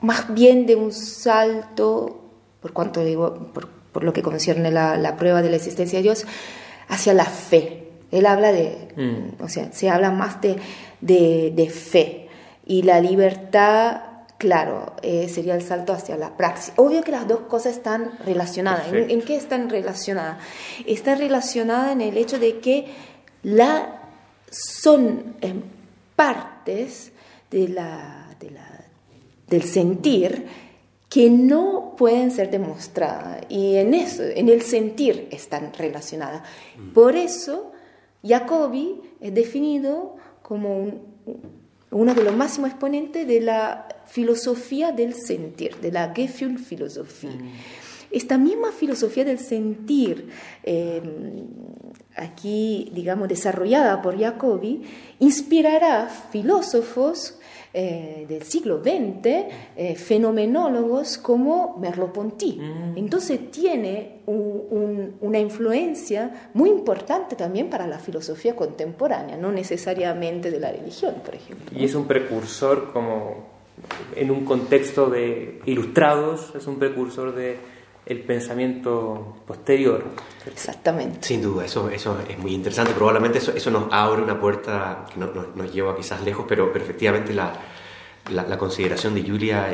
más 0.00 0.32
bien 0.32 0.66
de 0.66 0.76
un 0.76 0.92
salto, 0.92 2.24
por 2.60 2.72
cuanto 2.72 3.04
digo, 3.04 3.52
por, 3.52 3.68
lo 4.04 4.12
que 4.12 4.22
concierne 4.22 4.70
la, 4.70 4.96
la 4.96 5.16
prueba 5.16 5.42
de 5.42 5.50
la 5.50 5.56
existencia 5.56 5.98
de 5.98 6.04
Dios, 6.04 6.24
hacia 6.88 7.14
la 7.14 7.24
fe. 7.24 7.87
Él 8.10 8.26
habla 8.26 8.52
de, 8.52 8.88
mm. 8.96 9.42
o 9.42 9.48
sea, 9.48 9.70
se 9.72 9.90
habla 9.90 10.10
más 10.10 10.40
de, 10.40 10.56
de, 11.00 11.70
fe. 11.70 12.28
Y 12.64 12.82
la 12.82 13.00
libertad, 13.00 14.02
claro, 14.38 14.94
eh, 15.02 15.28
sería 15.28 15.54
el 15.54 15.62
salto 15.62 15.92
hacia 15.92 16.16
la 16.16 16.36
praxis. 16.36 16.72
Obvio 16.76 17.02
que 17.02 17.12
las 17.12 17.28
dos 17.28 17.40
cosas 17.40 17.76
están 17.76 18.12
relacionadas. 18.24 18.92
¿En, 18.92 19.22
qué 19.22 19.36
están 19.36 19.68
relacionadas? 19.68 20.38
Están 20.86 21.18
relacionadas 21.18 21.92
en 21.92 22.00
el 22.00 22.16
hecho 22.16 22.38
de 22.38 22.58
que 22.60 22.86
la, 23.42 24.02
son 24.50 25.36
partes 26.16 27.12
de 27.50 27.68
la, 27.68 28.34
de 28.40 28.50
la, 28.50 28.84
del 29.48 29.62
sentir 29.62 30.46
que 31.08 31.30
no 31.30 31.94
pueden 31.96 32.30
ser 32.30 32.50
demostradas 32.50 33.40
y 33.48 33.76
en 33.76 33.94
eso, 33.94 34.22
en 34.22 34.48
el 34.50 34.60
sentir 34.62 35.28
están 35.30 35.72
relacionadas. 35.72 36.42
Mm. 36.76 36.92
Por 36.92 37.16
eso 37.16 37.72
Jacobi 38.22 39.00
es 39.20 39.34
definido 39.34 40.16
como 40.42 40.92
uno 41.90 42.14
de 42.14 42.24
los 42.24 42.36
máximos 42.36 42.70
exponentes 42.70 43.26
de 43.26 43.40
la 43.40 43.88
filosofía 44.06 44.92
del 44.92 45.14
sentir, 45.14 45.76
de 45.76 45.92
la 45.92 46.12
Gefühlphilosophie. 46.14 47.30
Mm. 47.30 47.52
Esta 48.10 48.38
misma 48.38 48.72
filosofía 48.72 49.24
del 49.24 49.38
sentir, 49.38 50.28
eh, 50.62 51.02
aquí, 52.16 52.90
digamos, 52.94 53.28
desarrollada 53.28 54.00
por 54.00 54.18
Jacobi, 54.18 54.82
inspirará 55.18 56.08
filósofos 56.08 57.37
eh, 57.72 58.24
del 58.28 58.42
siglo 58.44 58.82
XX, 58.82 59.26
eh, 59.76 59.94
fenomenólogos 59.96 61.18
como 61.18 61.76
Merleau-Ponty. 61.78 62.58
Mm. 62.58 62.98
Entonces 62.98 63.50
tiene 63.50 64.18
una 64.26 65.38
influencia 65.38 66.50
muy 66.54 66.70
importante 66.70 67.34
también 67.36 67.70
para 67.70 67.86
la 67.86 67.98
filosofía 67.98 68.54
contemporánea, 68.54 69.36
no 69.36 69.50
necesariamente 69.52 70.50
de 70.50 70.60
la 70.60 70.70
religión, 70.70 71.14
por 71.24 71.34
ejemplo. 71.34 71.78
Y 71.78 71.84
es 71.84 71.94
un 71.94 72.06
precursor 72.06 72.92
como 72.92 73.46
en 74.16 74.30
un 74.30 74.44
contexto 74.44 75.08
de 75.08 75.60
ilustrados, 75.66 76.52
es 76.54 76.66
un 76.66 76.78
precursor 76.78 77.34
de 77.34 77.58
el 78.08 78.20
pensamiento 78.20 79.36
posterior. 79.46 80.02
Exactamente. 80.46 81.26
Sin 81.26 81.42
duda, 81.42 81.66
eso, 81.66 81.90
eso 81.90 82.18
es 82.26 82.38
muy 82.38 82.54
interesante. 82.54 82.92
Probablemente 82.94 83.38
eso, 83.38 83.52
eso 83.52 83.70
nos 83.70 83.92
abre 83.92 84.22
una 84.22 84.40
puerta 84.40 85.04
que 85.12 85.20
no, 85.20 85.30
nos 85.54 85.72
lleva 85.72 85.94
quizás 85.94 86.22
lejos, 86.22 86.46
pero, 86.48 86.74
efectivamente 86.74 87.34
la, 87.34 87.52
la, 88.30 88.58
consideración 88.58 89.14
de 89.14 89.22
Julia 89.22 89.68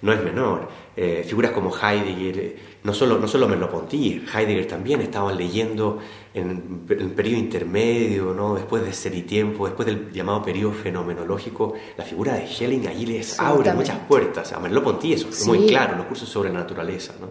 no 0.00 0.12
es 0.12 0.22
menor. 0.22 0.68
Eh, 0.96 1.22
figuras 1.26 1.50
como 1.52 1.70
Heidegger, 1.70 2.56
no 2.82 2.94
solo, 2.94 3.18
no 3.18 3.28
solo 3.28 3.46
Merleau-Ponty, 3.46 4.24
Heidegger 4.34 4.66
también 4.66 5.02
estaban 5.02 5.36
leyendo 5.36 5.98
en, 6.36 6.84
el 6.88 7.10
periodo 7.12 7.38
intermedio, 7.38 8.34
¿no? 8.34 8.54
después 8.54 8.84
de 8.84 8.92
Ser 8.92 9.14
y 9.14 9.22
Tiempo, 9.22 9.66
después 9.66 9.86
del 9.86 10.12
llamado 10.12 10.42
periodo 10.42 10.72
fenomenológico, 10.72 11.74
la 11.96 12.04
figura 12.04 12.34
de 12.34 12.46
Schelling 12.46 12.86
allí 12.86 13.06
les 13.06 13.40
abre 13.40 13.72
muchas 13.72 13.98
puertas. 14.00 14.52
A 14.52 14.60
Merleau-Ponty 14.60 15.14
eso 15.14 15.28
fue 15.28 15.58
muy 15.58 15.66
claro, 15.66 15.96
los 15.96 16.06
cursos 16.06 16.28
sobre 16.28 16.52
la 16.52 16.60
naturaleza. 16.60 17.14
¿no? 17.18 17.30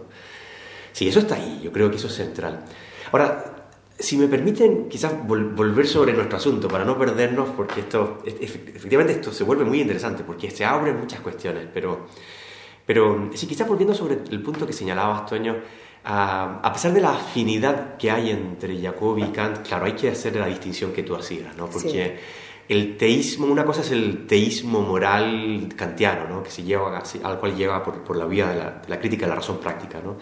Sí, 0.92 1.08
eso 1.08 1.20
está 1.20 1.36
ahí, 1.36 1.60
yo 1.62 1.70
creo 1.70 1.88
que 1.88 1.96
eso 1.96 2.08
es 2.08 2.14
central. 2.14 2.64
Ahora, 3.12 3.68
si 3.96 4.16
me 4.16 4.26
permiten 4.26 4.88
quizás 4.88 5.14
volver 5.26 5.86
sobre 5.86 6.12
nuestro 6.12 6.36
asunto 6.36 6.66
para 6.66 6.84
no 6.84 6.98
perdernos, 6.98 7.50
porque 7.50 7.80
esto, 7.80 8.22
efectivamente 8.26 9.12
esto 9.12 9.32
se 9.32 9.44
vuelve 9.44 9.64
muy 9.64 9.80
interesante, 9.80 10.24
porque 10.24 10.50
se 10.50 10.64
abren 10.64 10.98
muchas 10.98 11.20
cuestiones, 11.20 11.68
pero, 11.72 12.06
pero 12.84 13.30
sí, 13.34 13.46
quizás 13.46 13.68
volviendo 13.68 13.94
sobre 13.94 14.18
el 14.30 14.42
punto 14.42 14.66
que 14.66 14.72
señalabas, 14.72 15.26
Toño, 15.26 15.56
a, 16.08 16.72
pesar 16.72 16.92
de 16.92 17.00
la 17.00 17.10
afinidad 17.10 17.96
que 17.96 18.12
hay 18.12 18.30
entre 18.30 18.80
Jacobi 18.80 19.24
y 19.24 19.28
Kant, 19.28 19.66
claro, 19.66 19.86
hay 19.86 19.92
que 19.92 20.08
hacer 20.08 20.36
la 20.36 20.46
distinción 20.46 20.92
que 20.92 21.02
tú 21.02 21.16
hacías, 21.16 21.56
¿no? 21.56 21.68
Porque 21.68 22.16
el 22.68 22.96
teísmo, 22.96 23.46
una 23.46 23.64
cosa 23.64 23.80
es 23.80 23.90
el 23.90 24.26
teísmo 24.26 24.82
moral 24.82 25.68
kantiano, 25.74 26.28
¿no? 26.28 26.44
que 26.44 26.50
se 26.50 26.62
lleva, 26.62 27.02
al 27.24 27.40
cual 27.40 27.56
lleva 27.56 27.82
por, 27.82 28.16
la 28.16 28.26
vía 28.26 28.48
de 28.48 28.88
la, 28.88 29.00
crítica 29.00 29.26
de 29.26 29.30
la 29.30 29.36
razón 29.36 29.58
práctica. 29.58 30.00
¿no? 30.00 30.16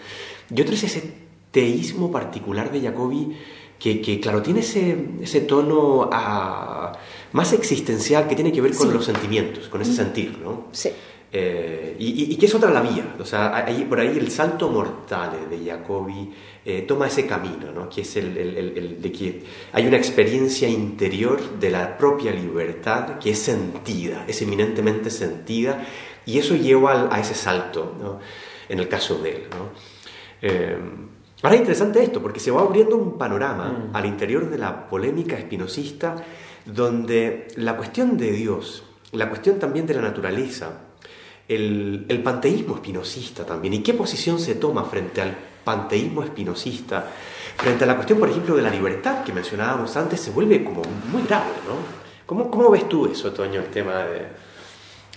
Y 0.49 0.59
otro 0.59 0.73
es 0.73 0.83
ese 0.83 1.13
teísmo 1.51 2.11
particular 2.11 2.71
de 2.71 2.81
Jacobi 2.81 3.37
que, 3.79 4.19
claro, 4.19 4.41
tiene 4.41 4.61
ese, 4.61 4.97
ese 5.21 5.41
tono 5.41 6.09
ah, 6.11 6.93
más 7.33 7.53
existencial 7.53 8.27
que 8.27 8.35
tiene 8.35 8.51
que 8.51 8.61
ver 8.61 8.75
con 8.75 8.91
los 8.91 9.05
sentimientos, 9.05 9.67
con 9.67 9.81
ese 9.81 9.93
sentir. 9.93 10.39
¿no? 10.39 10.67
Sí. 10.71 10.89
Eh, 11.37 11.97
y, 11.99 12.37
que 12.37 12.45
es 12.45 12.55
otra 12.55 12.71
la 12.71 12.79
vía, 12.79 13.13
o 13.19 13.25
sea, 13.25 13.65
por 13.89 13.99
ahí 13.99 14.17
el 14.17 14.31
salto 14.31 14.69
mortal 14.69 15.31
de 15.49 15.69
Jacobi 15.69 16.31
eh, 16.63 16.83
toma 16.83 17.07
ese 17.07 17.27
camino, 17.27 17.73
¿no? 17.73 17.89
que 17.89 18.01
es 18.01 18.15
el, 18.15 18.37
el, 18.37 19.01
de 19.01 19.11
que 19.11 19.43
hay 19.73 19.85
una 19.85 19.97
experiencia 19.97 20.69
interior 20.69 21.59
de 21.59 21.71
la 21.71 21.97
propia 21.97 22.31
libertad 22.31 23.19
que 23.19 23.31
es 23.31 23.39
sentida, 23.39 24.23
es 24.25 24.41
eminentemente 24.43 25.09
sentida, 25.09 25.85
y 26.25 26.39
eso 26.39 26.55
lleva 26.55 27.13
a, 27.13 27.19
ese 27.19 27.33
salto, 27.33 27.97
¿no? 27.99 28.19
en 28.69 28.79
el 28.79 28.87
caso 28.87 29.17
de 29.17 29.35
él. 29.35 29.43
¿no? 29.49 29.71
Eh, 30.41 30.77
ahora 31.41 31.55
es 31.55 31.59
interesante 31.59 32.01
esto, 32.01 32.21
porque 32.21 32.39
se 32.39 32.51
va 32.51 32.61
abriendo 32.61 32.95
un 32.95 33.17
panorama 33.17 33.89
mm. 33.91 33.93
al 33.93 34.05
interior 34.05 34.49
de 34.49 34.57
la 34.57 34.87
polémica 34.87 35.37
espinosista, 35.37 36.15
donde 36.65 37.49
la 37.57 37.75
cuestión 37.75 38.15
de 38.15 38.31
Dios, 38.31 38.85
la 39.11 39.27
cuestión 39.27 39.59
también 39.59 39.85
de 39.85 39.95
la 39.95 40.01
naturaleza, 40.01 40.84
el, 41.47 42.21
panteísmo 42.23 42.75
espinosista 42.75 43.45
también 43.45 43.75
y 43.75 43.79
qué 43.83 43.93
posición 43.93 44.39
se 44.39 44.55
toma 44.55 44.83
frente 44.85 45.21
al 45.21 45.35
panteísmo 45.63 46.23
espinosista, 46.23 47.11
frente 47.57 47.83
a 47.83 47.87
la 47.87 47.95
cuestión, 47.95 48.19
por 48.19 48.29
ejemplo, 48.29 48.55
de 48.55 48.61
la 48.61 48.69
libertad 48.69 49.23
que 49.23 49.33
mencionábamos 49.33 49.95
antes, 49.97 50.19
se 50.19 50.31
vuelve 50.31 50.63
como 50.63 50.81
muy 51.11 51.23
grave, 51.23 51.51
¿no? 51.67 52.05
¿Cómo, 52.25 52.49
cómo 52.49 52.71
ves 52.71 52.89
tú 52.89 53.05
eso, 53.05 53.31
Toño, 53.31 53.61
el 53.61 53.67
tema 53.67 54.03
de, 54.03 54.27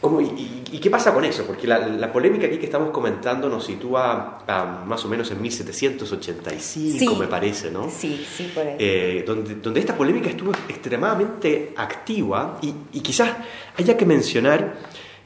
¿Cómo, 0.01 0.21
y, 0.21 0.63
y, 0.71 0.79
qué 0.79 0.91
pasa 0.91 1.13
con 1.13 1.25
eso? 1.25 1.45
Porque 1.45 1.67
la, 1.67 1.79
la, 1.79 2.13
polémica 2.13 2.47
aquí 2.47 2.59
que 2.59 2.67
estamos 2.67 2.91
comentando 2.91 3.49
nos 3.49 3.65
sitúa 3.67 4.45
a, 4.47 4.85
más 4.87 5.05
o 5.05 5.09
menos 5.09 5.29
en 5.33 5.43
1785, 5.43 6.61
Sí. 6.61 7.17
me 7.19 7.27
parece, 7.27 7.71
¿no? 7.73 7.91
Sí, 7.91 8.25
sí, 8.37 8.53
por 8.55 8.65
ahí. 8.65 8.77
Eh, 8.79 9.25
donde, 9.27 9.57
donde 9.57 9.81
esta 9.81 9.97
polémica 9.97 10.29
estuvo 10.29 10.53
extremadamente 10.69 11.73
activa 11.77 12.59
y, 12.63 12.73
y 12.93 13.01
quizás 13.01 13.39
haya 13.77 13.97
que 13.97 14.07
mencionar 14.07 14.77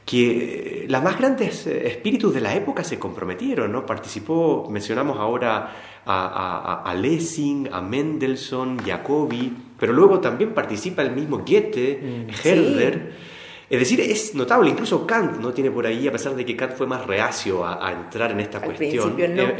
que 0.05 0.85
los 0.89 1.01
más 1.03 1.17
grandes 1.17 1.65
eh, 1.67 1.87
espíritus 1.87 2.33
de 2.33 2.41
la 2.41 2.53
época 2.55 2.83
se 2.83 2.99
comprometieron, 2.99 3.71
¿no? 3.71 3.85
Participó, 3.85 4.67
mencionamos 4.69 5.17
ahora 5.17 5.71
a, 6.05 6.81
a, 6.83 6.89
a 6.89 6.93
Lessing, 6.95 7.69
a 7.71 7.81
Mendelssohn, 7.81 8.79
Jacobi, 8.85 9.53
pero 9.79 9.93
luego 9.93 10.19
también 10.19 10.53
participa 10.53 11.01
el 11.01 11.11
mismo 11.11 11.37
Goethe, 11.39 11.99
Mm. 12.03 12.47
Herder. 12.47 13.33
Es 13.69 13.79
decir, 13.79 14.01
es 14.01 14.35
notable, 14.35 14.69
incluso 14.69 15.07
Kant 15.07 15.39
no 15.39 15.51
tiene 15.53 15.71
por 15.71 15.87
ahí, 15.87 16.07
a 16.07 16.11
pesar 16.11 16.35
de 16.35 16.45
que 16.45 16.55
Kant 16.55 16.73
fue 16.73 16.85
más 16.85 17.07
reacio 17.07 17.65
a, 17.65 17.87
a 17.87 17.91
entrar 17.93 18.31
en 18.31 18.41
esta 18.41 18.57
Al 18.59 18.65
cuestión, 18.65 19.15
no 19.17 19.23
e- 19.23 19.55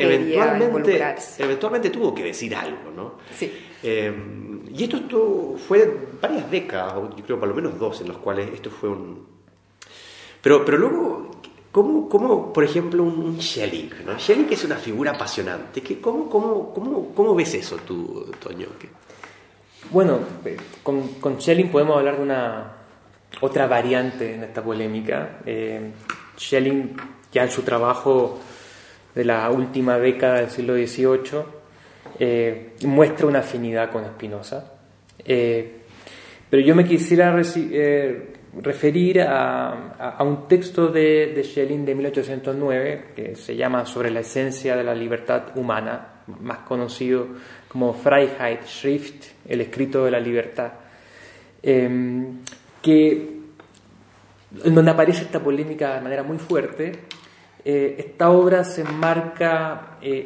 eventualmente, 1.40 1.90
tuvo 1.90 2.14
que 2.14 2.24
decir 2.26 2.54
algo, 2.56 2.92
¿no? 2.96 3.14
Sí. 3.36 3.52
Eh, 3.82 4.14
y 4.76 4.84
esto, 4.84 4.98
esto 4.98 5.56
fue 5.68 5.98
varias 6.22 6.52
décadas, 6.52 6.94
yo 7.18 7.24
creo 7.24 7.40
por 7.40 7.48
lo 7.50 7.56
menos 7.56 7.80
dos, 7.80 8.02
en 8.02 8.10
los 8.10 8.18
cuales 8.18 8.50
esto 8.54 8.70
fue 8.70 8.90
un... 8.90 9.26
Pero, 10.44 10.66
pero 10.66 10.78
luego, 10.78 11.32
¿cómo, 11.72 12.10
cómo, 12.10 12.52
por 12.52 12.66
ejemplo, 12.66 13.02
un, 13.02 13.42
Schelling? 13.42 13.90
¿no? 14.06 14.20
Schelling 14.20 14.48
es 14.52 14.66
una 14.66 14.76
figura 14.76 15.12
apasionante. 15.14 15.82
¿Qué, 15.82 16.02
cómo, 16.02 16.30
cómo, 16.30 16.74
cómo, 16.74 17.14
¿Cómo 17.16 17.34
ves 17.34 17.54
eso 17.54 17.78
tú, 17.78 18.30
Toño? 18.42 18.68
¿Qué- 18.78 18.90
Bueno, 19.90 20.20
eh, 20.44 20.58
con, 20.84 21.40
Schelling 21.40 21.70
podemos 21.72 21.98
hablar 21.98 22.18
de 22.18 22.24
una 22.24 22.74
otra 23.40 23.68
variante 23.68 24.36
en 24.36 24.44
esta 24.44 24.62
polémica. 24.62 25.40
Eh, 25.46 25.92
Schelling, 26.38 26.94
ya 27.32 27.44
en 27.44 27.50
su 27.50 27.62
trabajo 27.62 28.38
de 29.16 29.24
la 29.24 29.50
última 29.50 29.98
década 29.98 30.42
del 30.42 30.50
siglo 30.50 30.74
XVIII, 30.76 31.42
eh, 32.20 32.74
muestra 32.84 33.28
una 33.28 33.40
afinidad 33.40 33.90
con 33.92 34.04
Spinoza. 34.06 34.74
Pero 35.26 36.62
yo 36.66 36.76
me 36.76 36.86
quisiera 36.86 37.34
eh, 37.56 38.33
referir 38.62 39.22
a, 39.22 40.16
a- 40.18 40.24
un 40.24 40.48
texto 40.48 40.88
de, 40.88 41.34
de 41.36 41.44
Schelling 41.44 41.86
de 41.86 41.96
1809 41.96 43.06
que 43.16 43.36
se 43.36 43.56
llama 43.56 43.86
Sobre 43.86 44.12
la 44.12 44.20
esencia 44.22 44.76
de 44.76 44.84
la 44.84 44.94
libertad 44.94 45.58
humana, 45.58 46.22
más 46.42 46.60
conocido 46.60 47.28
como 47.68 47.94
Freiheitsschrift, 47.94 49.26
el 49.48 49.62
escrito 49.62 50.06
de 50.06 50.12
la 50.12 50.20
libertad, 50.20 50.72
eh, 51.64 52.26
que, 52.82 53.40
en 54.64 54.76
donde 54.76 54.92
aparece 54.92 55.24
esta 55.24 55.40
polémica 55.40 55.96
de 55.96 56.02
manera 56.02 56.24
muy 56.24 56.38
fuerte. 56.38 56.92
Eh, 57.66 57.96
esta 57.98 58.30
obra 58.30 58.64
se 58.64 58.82
enmarca 58.82 59.98
eh, 60.02 60.26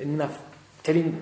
en, 0.00 0.10
una... 0.14 0.28
Schelling, 0.80 1.12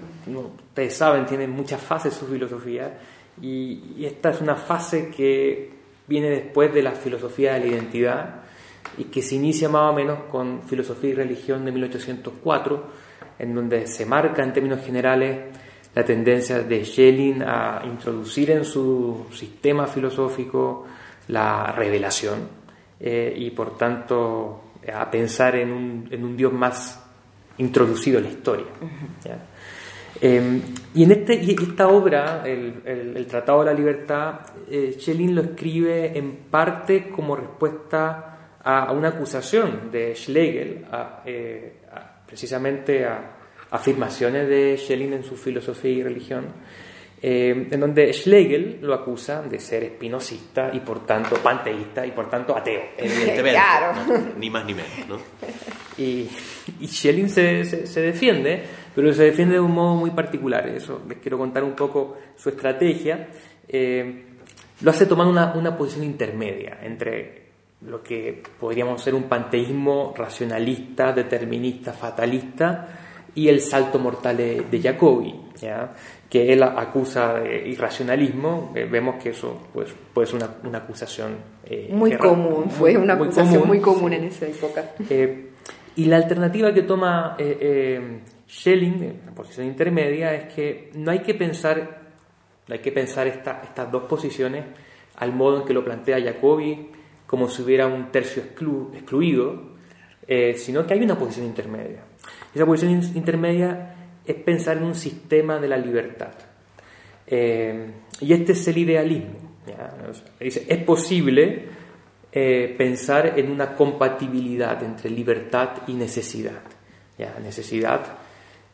ustedes 0.68 0.94
saben, 0.94 1.26
tiene 1.26 1.46
muchas 1.48 1.80
fases 1.80 2.14
su 2.14 2.26
filosofía 2.26 2.98
y 3.42 4.04
esta 4.04 4.30
es 4.30 4.40
una 4.40 4.54
fase 4.54 5.10
que 5.10 5.75
viene 6.06 6.30
después 6.30 6.72
de 6.72 6.82
la 6.82 6.92
filosofía 6.92 7.54
de 7.54 7.60
la 7.60 7.66
identidad 7.66 8.34
y 8.98 9.04
que 9.04 9.22
se 9.22 9.34
inicia 9.34 9.68
más 9.68 9.90
o 9.90 9.94
menos 9.94 10.20
con 10.30 10.62
Filosofía 10.62 11.10
y 11.10 11.14
Religión 11.14 11.64
de 11.64 11.72
1804, 11.72 12.84
en 13.38 13.54
donde 13.54 13.86
se 13.86 14.06
marca 14.06 14.42
en 14.42 14.52
términos 14.52 14.84
generales 14.84 15.38
la 15.94 16.04
tendencia 16.04 16.60
de 16.60 16.84
Schelling 16.84 17.42
a 17.42 17.82
introducir 17.84 18.50
en 18.50 18.64
su 18.64 19.26
sistema 19.32 19.86
filosófico 19.86 20.86
la 21.28 21.72
revelación 21.72 22.48
eh, 23.00 23.34
y 23.36 23.50
por 23.50 23.76
tanto 23.76 24.62
a 24.94 25.10
pensar 25.10 25.56
en 25.56 25.72
un, 25.72 26.08
en 26.10 26.24
un 26.24 26.36
Dios 26.36 26.52
más 26.52 27.02
introducido 27.58 28.18
en 28.18 28.24
la 28.24 28.30
historia. 28.30 28.66
¿ya? 29.24 29.38
Eh, 30.20 30.60
y 30.94 31.02
en 31.04 31.10
este, 31.12 31.34
y 31.34 31.50
esta 31.52 31.88
obra, 31.88 32.42
el, 32.44 32.82
el- 32.84 33.16
el 33.16 33.26
Tratado 33.26 33.60
de 33.60 33.66
la 33.66 33.74
Libertad, 33.74 34.40
eh, 34.70 34.96
Schelling 34.98 35.34
lo 35.34 35.42
escribe 35.42 36.16
en 36.16 36.36
parte 36.50 37.08
como 37.10 37.36
respuesta 37.36 38.56
a, 38.62 38.84
a 38.86 38.92
una 38.92 39.08
acusación 39.08 39.90
de 39.92 40.14
Schlegel, 40.14 40.84
a, 40.90 41.22
eh, 41.26 41.80
a- 41.92 42.24
precisamente 42.26 43.04
a 43.04 43.32
afirmaciones 43.70 44.48
de 44.48 44.76
Schelling 44.78 45.12
en 45.12 45.24
su 45.24 45.36
filosofía 45.36 45.92
y 45.92 46.02
religión, 46.02 46.46
eh, 47.20 47.68
en 47.70 47.80
donde 47.80 48.12
Schlegel 48.12 48.78
lo 48.82 48.94
acusa 48.94 49.42
de 49.42 49.58
ser 49.58 49.82
espinosista 49.84 50.70
y 50.72 50.80
por 50.80 51.04
tanto 51.06 51.36
panteísta 51.36 52.06
y 52.06 52.12
por 52.12 52.30
tanto 52.30 52.56
ateo. 52.56 52.80
Evidentemente, 52.98 53.50
Claro. 53.52 53.92
¿no? 54.06 54.22
ni 54.38 54.48
más 54.50 54.64
ni 54.64 54.74
menos, 54.74 54.90
¿no? 55.08 55.18
Y, 55.98 56.28
y 56.80 56.86
Schelling 56.88 57.28
se, 57.28 57.64
se- 57.64 57.86
se 57.86 58.00
defiende, 58.02 58.62
pero 58.96 59.12
se 59.12 59.24
defiende 59.24 59.56
de 59.56 59.60
un 59.60 59.72
modo 59.72 59.94
muy 59.94 60.10
particular. 60.10 60.66
Eso 60.68 61.02
les 61.06 61.18
quiero 61.18 61.36
contar 61.36 61.62
un 61.62 61.74
poco 61.74 62.16
su 62.34 62.48
estrategia. 62.48 63.28
Eh, 63.68 64.24
lo 64.80 64.90
hace 64.90 65.04
tomando 65.04 65.30
una, 65.30 65.52
una 65.52 65.76
posición 65.76 66.06
intermedia 66.06 66.78
entre 66.82 67.42
lo 67.82 68.02
que 68.02 68.42
podríamos 68.58 69.02
ser 69.02 69.14
un 69.14 69.24
panteísmo 69.24 70.14
racionalista, 70.16 71.12
determinista, 71.12 71.92
fatalista 71.92 72.88
y 73.34 73.48
el 73.48 73.60
salto 73.60 73.98
mortal 73.98 74.38
de, 74.38 74.62
de 74.70 74.80
Jacobi, 74.80 75.42
¿ya? 75.60 75.92
que 76.30 76.54
él 76.54 76.62
acusa 76.62 77.34
de 77.34 77.68
irracionalismo. 77.68 78.72
Eh, 78.74 78.88
vemos 78.90 79.22
que 79.22 79.28
eso 79.28 79.68
pues, 79.74 79.94
puede 80.14 80.26
ser 80.26 80.36
una, 80.36 80.54
una 80.64 80.78
acusación 80.78 81.36
eh, 81.66 81.90
Muy 81.92 82.16
común, 82.16 82.70
fue 82.70 82.96
una 82.96 83.14
muy 83.14 83.26
acusación 83.26 83.60
común, 83.60 83.68
muy 83.68 83.80
común 83.80 84.10
sí. 84.12 84.16
en 84.16 84.24
esa 84.24 84.46
época. 84.46 84.84
Eh, 85.10 85.50
y 85.96 86.04
la 86.04 86.16
alternativa 86.16 86.72
que 86.74 86.82
toma 86.82 87.36
eh, 87.38 87.58
eh, 87.60 88.20
Schelling, 88.48 89.02
en 89.02 89.20
la 89.26 89.32
posición 89.32 89.66
intermedia, 89.66 90.34
es 90.34 90.52
que 90.54 90.90
no 90.94 91.10
hay 91.10 91.20
que 91.20 91.34
pensar, 91.34 92.00
no 92.68 92.74
hay 92.74 92.80
que 92.80 92.92
pensar 92.92 93.26
esta- 93.26 93.60
estas 93.64 93.90
dos 93.90 94.04
posiciones 94.04 94.64
al 95.16 95.32
modo 95.32 95.60
en 95.60 95.66
que 95.66 95.72
lo 95.74 95.84
plantea 95.84 96.20
Jacobi, 96.20 96.90
como 97.26 97.48
si 97.48 97.62
hubiera 97.62 97.86
un 97.86 98.12
tercio 98.12 98.42
exclu- 98.42 98.94
excluido, 98.94 99.74
eh, 100.28 100.54
sino 100.56 100.86
que 100.86 100.94
hay 100.94 101.02
una 101.02 101.18
posición 101.18 101.46
intermedia. 101.46 102.00
Esa 102.54 102.66
posición 102.66 102.92
in- 102.92 103.16
intermedia 103.16 103.94
es 104.24 104.34
pensar 104.36 104.76
en 104.76 104.84
un 104.84 104.94
sistema 104.94 105.58
de 105.58 105.68
la 105.68 105.76
libertad. 105.76 106.32
Eh, 107.26 107.90
y 108.20 108.32
este 108.32 108.52
es 108.52 108.68
el 108.68 108.78
idealismo. 108.78 109.54
¿ya? 109.66 109.94
O 110.08 110.14
sea, 110.14 110.24
dice, 110.40 110.64
es 110.68 110.78
posible 110.84 111.64
eh, 112.32 112.74
pensar 112.76 113.38
en 113.38 113.50
una 113.50 113.74
compatibilidad 113.74 114.82
entre 114.82 115.10
libertad 115.10 115.70
y 115.86 115.94
necesidad. 115.94 116.60
¿ya? 117.18 117.34
Necesidad, 117.42 118.04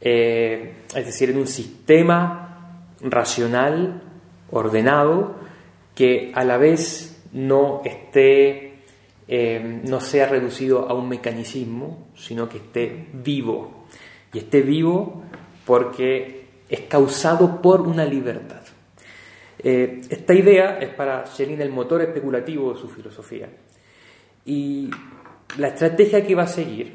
eh, 0.04 0.74
es 0.94 1.06
decir, 1.06 1.30
en 1.30 1.38
un 1.38 1.46
sistema 1.46 2.88
racional, 3.00 4.02
ordenado, 4.50 5.36
que 5.94 6.32
a 6.34 6.44
la 6.44 6.56
vez 6.56 7.22
no 7.32 7.82
esté, 7.84 8.80
eh, 9.28 9.80
no 9.84 10.00
sea 10.00 10.26
reducido 10.26 10.88
a 10.88 10.94
un 10.94 11.08
mecanicismo, 11.08 12.08
sino 12.16 12.48
que 12.48 12.58
esté 12.58 13.06
vivo. 13.12 13.86
Y 14.32 14.38
esté 14.38 14.62
vivo 14.62 15.22
porque 15.64 16.46
es 16.68 16.80
causado 16.80 17.62
por 17.62 17.82
una 17.82 18.04
libertad. 18.04 18.62
Eh, 19.58 20.00
esta 20.08 20.34
idea 20.34 20.78
es 20.78 20.88
para 20.90 21.26
Schelling 21.26 21.60
el 21.60 21.70
motor 21.70 22.02
especulativo 22.02 22.72
de 22.72 22.80
su 22.80 22.88
filosofía. 22.88 23.48
Y 24.44 24.90
la 25.58 25.68
estrategia 25.68 26.26
que 26.26 26.34
va 26.34 26.44
a 26.44 26.48
seguir 26.48 26.94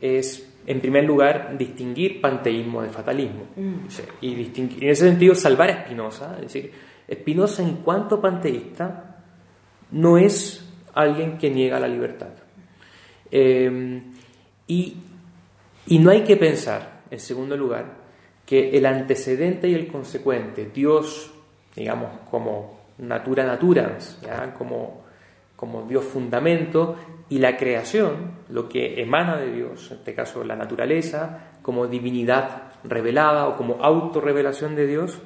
es, 0.00 0.53
en 0.66 0.80
primer 0.80 1.04
lugar, 1.04 1.56
distinguir 1.58 2.20
panteísmo 2.20 2.82
de 2.82 2.88
fatalismo. 2.88 3.42
Sí, 3.88 4.02
Y, 4.22 4.34
distinguir- 4.34 4.82
en 4.82 4.90
ese 4.90 5.08
sentido, 5.08 5.34
salvar 5.34 5.70
a 5.70 5.84
Spinoza. 5.84 6.34
Es 6.36 6.52
decir, 6.52 6.72
Spinoza, 7.12 7.62
en 7.62 7.76
cuanto 7.76 8.20
panteísta, 8.20 9.16
no 9.90 10.16
es 10.18 10.66
alguien 10.94 11.36
que 11.38 11.50
niega 11.50 11.78
la 11.78 11.88
libertad. 11.88 12.30
Eh, 13.30 14.02
y, 14.66 14.96
y 15.86 15.98
no 15.98 16.10
hay 16.10 16.22
que 16.22 16.36
pensar, 16.36 17.02
en 17.10 17.20
segundo 17.20 17.56
lugar, 17.56 18.02
que 18.46 18.70
el 18.76 18.86
antecedente 18.86 19.68
y 19.68 19.74
el 19.74 19.88
consecuente, 19.88 20.70
Dios, 20.72 21.32
digamos, 21.74 22.10
como 22.30 22.80
natura 22.98 23.44
naturans, 23.44 24.18
¿ya? 24.22 24.54
Como, 24.54 25.02
como 25.56 25.82
Dios 25.82 26.04
fundamento, 26.04 26.96
y 27.28 27.38
la 27.38 27.56
creación, 27.56 28.32
lo 28.54 28.68
que 28.68 29.02
emana 29.02 29.36
de 29.36 29.50
Dios, 29.50 29.90
en 29.90 29.98
este 29.98 30.14
caso 30.14 30.44
la 30.44 30.54
naturaleza, 30.54 31.50
como 31.60 31.88
divinidad 31.88 32.70
revelada 32.84 33.48
o 33.48 33.56
como 33.56 33.82
autorrevelación 33.82 34.76
de 34.76 34.86
Dios, 34.86 35.18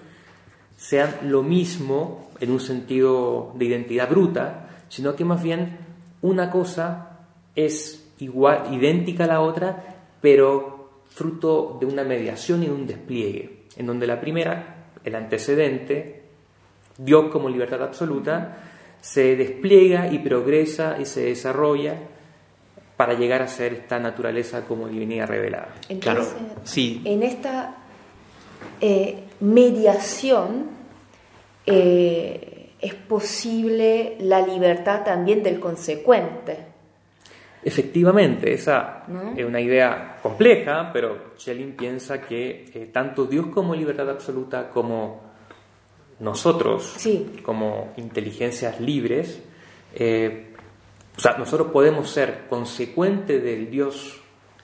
sean 0.79 1.15
lo 1.25 1.43
mismo 1.43 2.31
en 2.41 2.51
un 2.51 2.59
sentido 2.59 3.53
de 3.55 3.67
identidad 3.67 4.09
bruta, 4.09 4.71
sino 4.89 5.15
que 5.15 5.27
más 5.27 5.43
bien 5.43 5.77
una 6.23 6.51
cosa 6.51 7.19
es 7.55 8.11
igual, 8.19 8.73
idéntica 8.73 9.25
a 9.25 9.27
la 9.27 9.43
otra, 9.43 9.77
pero 10.23 11.03
fruto 11.11 11.77
de 11.79 11.85
una 11.85 12.05
mediación 12.05 12.63
y 12.63 12.67
de 12.69 12.73
un 12.73 12.87
despliegue, 12.87 13.65
en 13.77 13.87
donde 13.87 14.07
la 14.07 14.23
primera, 14.23 14.87
el 15.05 15.15
antecedente, 15.15 16.23
Dios 16.97 17.27
como 17.31 17.51
libertad 17.51 17.83
absoluta, 17.83 18.57
se 19.03 19.37
despliega 19.37 20.11
y 20.11 20.19
progresa 20.21 20.97
y 20.99 21.05
se 21.05 21.25
desarrolla 21.25 22.17
para 22.99 23.15
llegar 23.15 23.41
a 23.41 23.49
ser 23.49 23.73
esta 23.73 23.99
naturaleza 23.99 24.65
como 24.67 24.87
divinidad 24.89 25.29
revelada. 25.29 25.69
Entonces, 25.89 26.35
Claro, 26.35 26.61
sí. 26.65 27.01
En 27.07 27.23
esta 27.23 27.77
eh, 28.81 29.21
mediación 29.41 30.67
eh, 31.65 32.71
es 32.81 32.95
posible 32.95 34.17
la 34.21 34.41
libertad 34.45 35.05
también 35.05 35.43
del 35.43 35.61
consecuente. 35.61 36.67
Efectivamente, 37.63 38.53
esa 38.53 39.05
¿No? 39.09 39.33
es 39.37 39.45
una 39.45 39.61
idea 39.61 40.17
compleja, 40.23 40.91
pero 40.93 41.33
Schelling 41.39 41.77
piensa 41.77 42.21
que 42.21 42.67
eh, 42.75 42.91
tanto 42.93 43.27
Dios 43.27 43.47
como 43.47 43.75
libertad 43.75 44.09
absoluta, 44.11 44.71
como 44.71 45.21
nosotros, 46.21 46.95
Sí. 46.97 47.37
como 47.45 47.93
inteligencias 47.97 48.81
libres, 48.81 49.41
eh, 49.95 50.48
o 51.19 51.21
sea, 51.21 51.37
nosotros 51.37 51.73
podemos 51.73 52.09
ser 52.09 52.45
consecuentes 52.49 53.43
del 53.43 53.69
Dios 53.71 54.21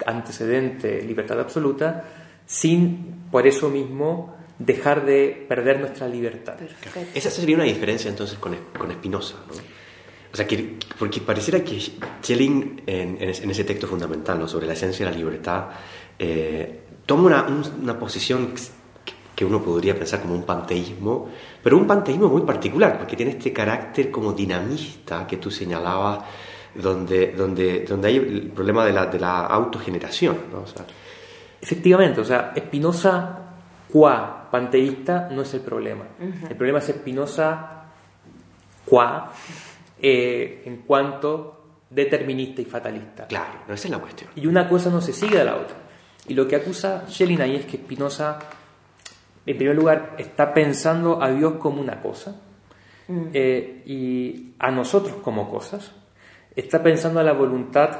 antecedente, 0.06 1.02
libertad 1.02 1.40
absoluta, 1.40 2.04
sin 2.46 3.24
por 3.30 3.46
eso 3.46 3.68
mismo 3.68 4.36
dejar 4.58 5.04
de 5.04 5.44
perder 5.48 5.80
nuestra 5.80 6.06
libertad. 6.06 6.54
Perfecto. 6.54 7.10
Esa 7.12 7.30
sería 7.30 7.56
una 7.56 7.64
diferencia 7.64 8.08
entonces 8.08 8.38
con, 8.38 8.56
con 8.78 8.90
Spinoza, 8.92 9.36
¿no? 9.48 9.54
O 10.32 10.36
sea, 10.36 10.46
que, 10.46 10.78
porque 10.98 11.20
pareciera 11.20 11.62
que 11.62 11.78
Schelling, 11.80 12.82
en, 12.86 13.18
en 13.20 13.50
ese 13.50 13.62
texto 13.64 13.86
fundamental 13.86 14.38
¿no? 14.38 14.48
sobre 14.48 14.66
la 14.66 14.72
esencia 14.72 15.04
de 15.06 15.12
la 15.12 15.16
libertad, 15.16 15.66
eh, 16.18 16.80
toma 17.06 17.22
una, 17.26 17.42
un- 17.44 17.82
una 17.82 17.96
posición 17.98 18.52
que 19.34 19.44
uno 19.44 19.62
podría 19.62 19.94
pensar 19.96 20.20
como 20.22 20.34
un 20.34 20.42
panteísmo, 20.44 21.30
pero 21.64 21.78
un 21.78 21.86
panteísmo 21.86 22.28
muy 22.28 22.42
particular, 22.42 22.98
porque 22.98 23.16
tiene 23.16 23.32
este 23.32 23.52
carácter 23.52 24.10
como 24.10 24.32
dinamista 24.32 25.26
que 25.26 25.38
tú 25.38 25.50
señalabas, 25.50 26.20
donde, 26.74 27.32
donde, 27.32 27.84
donde 27.88 28.08
hay 28.08 28.16
el 28.16 28.50
problema 28.50 28.84
de 28.84 28.92
la, 28.92 29.06
de 29.06 29.18
la 29.18 29.46
autogeneración, 29.46 30.36
¿no? 30.52 30.60
O 30.60 30.66
sea, 30.66 30.84
Efectivamente, 31.64 32.20
o 32.20 32.24
sea, 32.26 32.52
Spinoza, 32.54 33.38
qua 33.90 34.50
panteísta, 34.50 35.30
no 35.32 35.40
es 35.40 35.54
el 35.54 35.62
problema. 35.62 36.04
El 36.20 36.56
problema 36.56 36.80
es 36.80 36.88
Spinoza, 36.88 37.86
qua, 38.84 39.32
eh, 39.98 40.62
en 40.66 40.82
cuanto 40.82 41.78
determinista 41.88 42.60
y 42.60 42.66
fatalista. 42.66 43.26
claro, 43.26 43.60
no, 43.66 43.72
esa 43.72 43.88
es 43.88 43.90
la 43.90 43.98
cuestión. 43.98 44.28
Y 44.36 44.46
una 44.46 44.68
cosa 44.68 44.90
no 44.90 45.00
se 45.00 45.14
sigue 45.14 45.38
de 45.38 45.44
la 45.46 45.56
otra. 45.56 45.76
Y 46.28 46.34
lo 46.34 46.46
que 46.46 46.56
acusa 46.56 47.06
Schelling 47.08 47.40
ahí 47.40 47.56
es 47.56 47.64
que 47.64 47.78
Spinoza, 47.78 48.38
en 49.46 49.56
primer 49.58 49.76
lugar, 49.76 50.16
está 50.18 50.54
pensando 50.54 51.22
a 51.22 51.30
Dios 51.30 51.54
como 51.54 51.80
una 51.80 52.00
cosa 52.00 52.40
eh, 53.08 53.82
y 53.84 54.54
a 54.58 54.70
nosotros 54.70 55.16
como 55.22 55.50
cosas. 55.50 55.92
Está 56.56 56.82
pensando 56.82 57.20
a 57.20 57.22
la 57.22 57.32
voluntad 57.32 57.90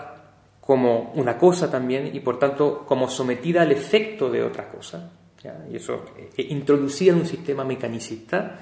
como 0.61 1.13
una 1.15 1.37
cosa 1.37 1.71
también 1.71 2.11
y 2.15 2.21
por 2.21 2.39
tanto 2.39 2.87
como 2.87 3.09
sometida 3.09 3.63
al 3.63 3.73
efecto 3.73 4.31
de 4.31 4.43
otra 4.43 4.71
cosa. 4.71 5.11
¿ya? 5.43 5.67
Y 5.71 5.77
eso 5.77 6.05
eh, 6.17 6.47
introducida 6.49 7.13
en 7.13 7.19
un 7.19 7.27
sistema 7.27 7.65
mecanicista. 7.65 8.59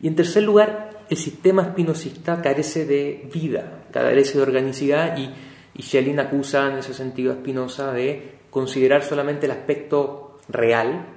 Y 0.00 0.06
en 0.06 0.14
tercer 0.14 0.44
lugar, 0.44 0.90
el 1.10 1.16
sistema 1.16 1.62
espinosista 1.62 2.40
carece 2.40 2.86
de 2.86 3.28
vida, 3.32 3.86
carece 3.90 4.38
de 4.38 4.42
organicidad 4.42 5.16
y, 5.16 5.34
y 5.74 5.82
Schelling 5.82 6.20
acusa 6.20 6.70
en 6.70 6.78
ese 6.78 6.94
sentido 6.94 7.32
a 7.32 7.36
Spinoza 7.36 7.92
de 7.92 8.34
considerar 8.50 9.02
solamente 9.02 9.46
el 9.46 9.52
aspecto 9.52 10.38
real 10.48 11.13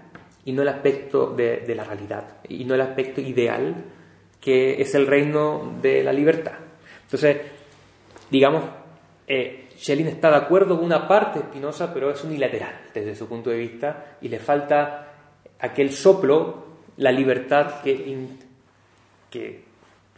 y 0.48 0.54
no 0.54 0.62
el 0.62 0.70
aspecto 0.70 1.28
de, 1.36 1.58
de 1.68 1.76
la 1.76 1.84
realidad, 1.84 2.38
y 2.48 2.64
no 2.64 2.74
el 2.74 2.82
aspecto 2.82 3.20
ideal 3.22 3.76
que 4.40 4.82
es 4.82 4.96
el 4.96 5.06
reino 5.06 5.74
de 5.82 6.04
la 6.04 6.14
libertad. 6.14 6.54
Entonces, 7.04 7.38
digamos, 8.32 8.64
eh, 9.28 9.68
Schelling 9.78 10.08
está 10.08 10.30
de 10.30 10.38
acuerdo 10.38 10.76
con 10.78 10.86
una 10.86 11.08
parte 11.08 11.40
de 11.40 11.46
Spinoza, 11.46 11.94
pero 11.94 12.12
es 12.12 12.24
unilateral 12.24 12.74
desde 12.94 13.14
su 13.16 13.28
punto 13.28 13.50
de 13.50 13.58
vista 13.58 14.18
y 14.22 14.30
le 14.30 14.40
falta 14.40 15.12
aquel 15.60 15.92
soplo, 15.92 16.66
la 16.98 17.12
libertad 17.12 17.82
que, 17.84 17.92
in- 17.92 18.40
que 19.30 19.64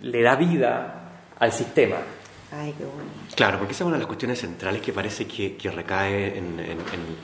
le 0.02 0.22
da 0.22 0.36
vida 0.36 1.10
al 1.39 1.52
sistema. 1.52 1.98
Ay, 2.52 2.74
qué 2.78 2.84
bueno. 2.86 3.10
Claro, 3.36 3.58
porque 3.58 3.74
esa 3.74 3.84
es 3.84 3.88
una 3.88 3.96
de 3.98 4.02
las 4.04 4.08
cuestiones 4.08 4.39
centrales 4.39 4.82
que 4.82 4.94
parece 4.94 5.26
que, 5.26 5.56
que 5.56 5.72
recae 5.72 6.38
en, 6.38 6.60
en- 6.60 6.70
en- 6.70 7.18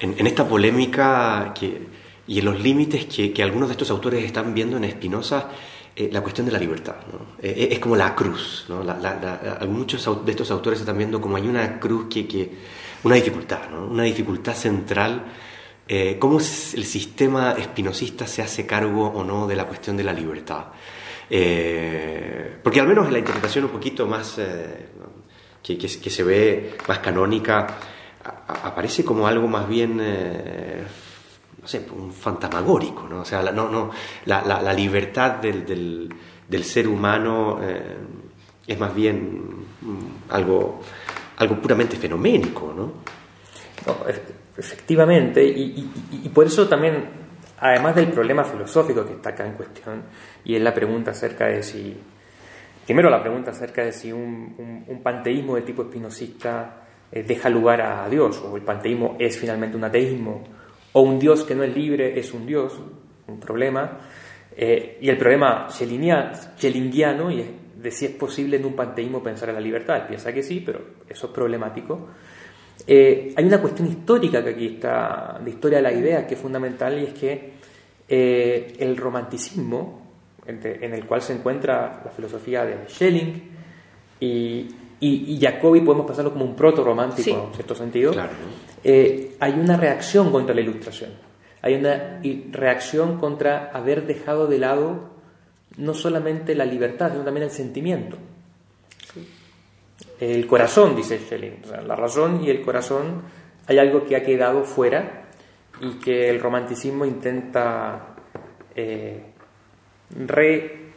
en- 0.00 0.18
en 0.20 0.26
esta 0.26 0.46
polémica 0.46 1.52
que- 1.58 2.03
y 2.26 2.38
en 2.38 2.44
los 2.44 2.60
límites 2.60 3.06
que, 3.06 3.32
que 3.32 3.42
algunos 3.42 3.68
de 3.68 3.72
estos 3.72 3.90
autores 3.90 4.24
están 4.24 4.54
viendo 4.54 4.76
en 4.76 4.90
Spinoza, 4.90 5.48
eh, 5.96 6.08
la 6.12 6.20
cuestión 6.22 6.46
de 6.46 6.52
la 6.52 6.58
libertad. 6.58 6.96
¿no? 7.12 7.36
Eh, 7.42 7.68
es 7.72 7.78
como 7.78 7.96
la 7.96 8.14
cruz. 8.14 8.64
¿no? 8.68 8.82
La- 8.82 8.96
la- 8.98 9.58
la- 9.60 9.66
muchos 9.66 10.08
de 10.24 10.30
estos 10.32 10.50
autores 10.50 10.80
están 10.80 10.96
viendo 10.98 11.20
como 11.20 11.36
hay 11.36 11.46
una 11.46 11.78
cruz 11.78 12.06
que, 12.08 12.26
que 12.26 12.50
una 13.04 13.14
dificultad, 13.16 13.68
¿no? 13.70 13.86
una 13.86 14.02
dificultad 14.04 14.54
central. 14.54 15.22
eh, 15.86 16.16
cómo 16.18 16.38
el 16.38 16.84
sistema 16.86 17.52
espinosista 17.58 18.26
se 18.26 18.40
hace 18.40 18.64
cargo 18.64 19.06
o 19.06 19.22
no 19.22 19.46
de 19.46 19.54
la 19.54 19.66
cuestión 19.66 19.98
de 19.98 20.04
la 20.04 20.14
libertad. 20.14 20.64
Eh, 21.28 22.56
porque 22.62 22.80
al 22.80 22.86
menos 22.88 23.06
en 23.06 23.12
la 23.12 23.18
interpretación 23.18 23.64
un 23.66 23.70
poquito 23.70 24.06
más 24.06 24.38
eh, 24.38 24.86
que, 25.62 25.76
que- 25.76 25.88
se 26.10 26.22
ve 26.22 26.76
más 26.88 27.00
canónica, 27.00 27.66
a- 28.24 28.68
aparece 28.68 29.04
como 29.04 29.26
algo 29.26 29.46
más 29.46 29.68
bien, 29.68 29.98
eh, 30.00 30.82
no 31.64 31.68
sé, 31.68 31.86
un 31.96 32.12
fantasmagórico, 32.12 33.06
¿no? 33.08 33.20
O 33.22 33.24
sea, 33.24 33.40
la, 33.42 33.50
no, 33.50 33.70
no, 33.70 33.90
la, 34.26 34.42
la- 34.44 34.60
libertad 34.74 35.36
del, 35.36 35.64
del- 35.64 36.14
ser 36.62 36.86
humano 36.86 37.58
eh, 37.62 37.96
es 38.66 38.78
más 38.78 38.94
bien 38.94 39.40
mm, 39.80 39.98
algo, 40.28 40.80
algo 41.38 41.56
puramente 41.62 41.96
fenoménico, 41.96 42.74
¿no? 42.76 42.92
E- 44.06 44.34
efectivamente, 44.58 45.42
y, 45.42 45.88
por 46.28 46.44
eso 46.46 46.68
también, 46.68 47.02
además 47.60 47.96
del 47.96 48.08
problema 48.08 48.44
filosófico 48.44 49.06
que 49.06 49.14
está 49.14 49.30
acá 49.30 49.46
en 49.46 49.54
cuestión, 49.54 50.02
y 50.44 50.54
es 50.56 50.60
la 50.60 50.74
pregunta 50.74 51.12
acerca 51.12 51.46
de 51.46 51.62
si, 51.62 51.96
primero 52.84 53.08
la 53.08 53.22
pregunta 53.22 53.52
acerca 53.52 53.84
de 53.84 53.92
si 53.92 54.12
un, 54.12 54.54
un- 54.58 54.84
un 54.86 55.02
panteísmo 55.02 55.56
de 55.56 55.62
tipo 55.62 55.80
espinosista 55.84 56.82
eh, 57.10 57.22
deja 57.22 57.48
lugar 57.48 57.80
a 57.80 58.06
Dios, 58.10 58.38
o 58.44 58.54
el 58.54 58.62
panteísmo 58.62 59.16
es 59.18 59.38
finalmente 59.38 59.78
un 59.78 59.84
ateísmo, 59.84 60.44
o 60.94 61.02
un 61.02 61.18
Dios 61.18 61.44
que 61.44 61.54
no 61.54 61.64
es 61.64 61.74
libre 61.74 62.18
es 62.18 62.32
un 62.32 62.46
Dios, 62.46 62.72
un 63.26 63.40
problema, 63.40 63.98
eh, 64.56 64.98
y 65.00 65.08
el 65.08 65.18
problema 65.18 65.68
schellingiano, 65.68 67.30
y 67.30 67.40
es 67.40 67.46
de 67.76 67.90
si 67.90 68.06
es 68.06 68.12
posible 68.12 68.56
en 68.56 68.64
un 68.64 68.74
panteísmo 68.74 69.22
pensar 69.22 69.48
en 69.48 69.56
la 69.56 69.60
libertad, 69.60 69.96
Él 69.96 70.02
piensa 70.08 70.32
que 70.32 70.42
sí, 70.42 70.62
pero 70.64 70.80
eso 71.08 71.26
es 71.26 71.32
problemático. 71.32 72.08
Eh, 72.86 73.34
hay 73.36 73.44
una 73.44 73.60
cuestión 73.60 73.88
histórica 73.88 74.42
que 74.42 74.50
aquí 74.50 74.66
está, 74.66 75.40
de 75.44 75.50
historia 75.50 75.78
de 75.78 75.82
la 75.82 75.92
idea, 75.92 76.26
que 76.26 76.34
es 76.34 76.40
fundamental, 76.40 76.98
y 76.98 77.04
es 77.04 77.12
que 77.14 77.52
eh, 78.08 78.76
el 78.78 78.96
romanticismo, 78.96 80.02
en 80.46 80.92
el 80.92 81.06
cual 81.06 81.22
se 81.22 81.32
encuentra 81.32 82.02
la 82.04 82.10
filosofía 82.10 82.66
de 82.66 82.86
Schelling 82.86 83.42
y, 84.20 84.68
y, 85.08 85.34
y 85.34 85.40
Jacobi, 85.40 85.80
podemos 85.80 86.06
pasarlo 86.06 86.32
como 86.32 86.44
un 86.44 86.54
proto-romántico, 86.56 87.22
Sí. 87.24 87.30
en 87.32 87.52
cierto 87.54 87.74
sentido, 87.74 88.12
Claro, 88.12 88.32
eh, 88.82 89.36
hay 89.40 89.52
una 89.52 89.76
reacción 89.76 90.30
contra 90.30 90.54
la 90.54 90.60
ilustración. 90.60 91.10
Hay 91.62 91.74
una 91.74 92.20
reacción 92.52 93.18
contra 93.18 93.70
haber 93.72 94.06
dejado 94.06 94.46
de 94.46 94.58
lado 94.58 95.10
no 95.76 95.94
solamente 95.94 96.54
la 96.54 96.64
libertad, 96.66 97.10
sino 97.12 97.24
también 97.24 97.44
el 97.44 97.50
sentimiento. 97.50 98.16
El 100.20 100.46
corazón, 100.46 100.94
dice 100.94 101.18
Schelling. 101.18 101.62
O 101.64 101.68
sea, 101.68 101.80
la 101.82 101.96
razón 101.96 102.44
y 102.44 102.50
el 102.50 102.62
corazón 102.62 103.22
hay 103.66 103.78
algo 103.78 104.04
que 104.04 104.14
ha 104.16 104.22
quedado 104.22 104.64
fuera 104.64 105.24
y 105.80 105.94
que 105.98 106.28
el 106.30 106.38
romanticismo 106.40 107.04
intenta 107.04 108.14
eh, 108.76 109.22
re- 110.26 110.92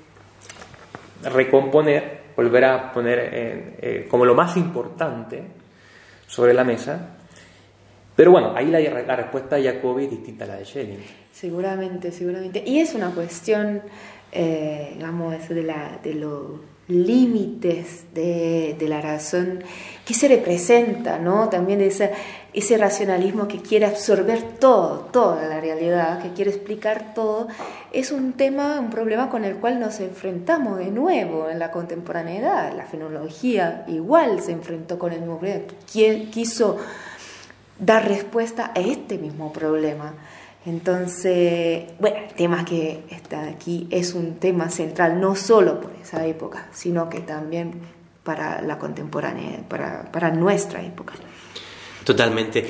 recomponer, 1.23 2.16
volver 2.37 2.63
a 2.65 2.93
poner 2.93 3.19
eh, 3.33 4.07
como 4.09 4.23
lo 4.23 4.35
más 4.35 4.55
importante 4.55 5.41
sobre 6.27 6.53
la 6.53 6.63
mesa. 6.63 7.15
Pero 8.15 8.31
bueno, 8.31 8.53
ahí 8.55 8.67
la, 8.67 8.79
la 8.79 9.15
respuesta 9.15 9.57
de 9.57 9.63
Jacobi 9.63 10.05
es 10.05 10.11
distinta 10.11 10.45
a 10.45 10.47
la 10.47 10.55
de 10.57 10.65
Schelling. 10.65 10.99
Seguramente, 11.31 12.11
seguramente. 12.11 12.63
Y 12.65 12.79
es 12.79 12.93
una 12.95 13.09
cuestión, 13.09 13.81
eh, 14.31 14.91
digamos, 14.95 15.49
de, 15.49 15.63
la, 15.63 15.99
de 16.01 16.13
los 16.13 16.61
límites 16.87 18.05
de, 18.13 18.75
de 18.79 18.87
la 18.87 19.01
razón 19.01 19.63
que 20.05 20.13
se 20.13 20.27
representa, 20.27 21.19
¿no? 21.19 21.49
También 21.49 21.81
ese, 21.81 22.11
ese 22.57 22.77
racionalismo 22.77 23.47
que 23.47 23.59
quiere 23.61 23.85
absorber 23.85 24.41
todo, 24.59 25.01
toda 25.11 25.47
la 25.47 25.59
realidad, 25.59 26.21
que 26.21 26.33
quiere 26.33 26.51
explicar 26.51 27.13
todo, 27.13 27.47
es 27.91 28.11
un 28.11 28.33
tema, 28.33 28.79
un 28.79 28.89
problema 28.89 29.29
con 29.29 29.45
el 29.45 29.55
cual 29.57 29.79
nos 29.79 29.99
enfrentamos 29.99 30.79
de 30.79 30.91
nuevo 30.91 31.49
en 31.49 31.59
la 31.59 31.69
contemporaneidad. 31.71 32.73
La 32.75 32.85
fenología 32.85 33.85
igual 33.87 34.41
se 34.41 34.53
enfrentó 34.53 34.97
con 34.97 35.13
el 35.13 35.19
mismo 35.19 35.37
problema, 35.39 35.65
Qui- 35.91 36.29
quiso 36.31 36.77
dar 37.79 38.07
respuesta 38.07 38.71
a 38.75 38.79
este 38.79 39.17
mismo 39.17 39.53
problema. 39.53 40.13
Entonces, 40.65 41.83
bueno, 41.99 42.17
el 42.27 42.33
tema 42.33 42.65
que 42.65 43.03
está 43.09 43.43
aquí 43.43 43.87
es 43.91 44.13
un 44.13 44.35
tema 44.35 44.69
central 44.69 45.21
no 45.21 45.35
solo 45.35 45.79
por 45.79 45.91
esa 46.01 46.25
época, 46.25 46.67
sino 46.73 47.07
que 47.09 47.19
también 47.19 47.71
para 48.23 48.61
la 48.61 48.77
contemporánea, 48.77 49.59
para, 49.69 50.11
para 50.11 50.31
nuestra 50.31 50.81
época. 50.81 51.13
Totalmente. 52.07 52.65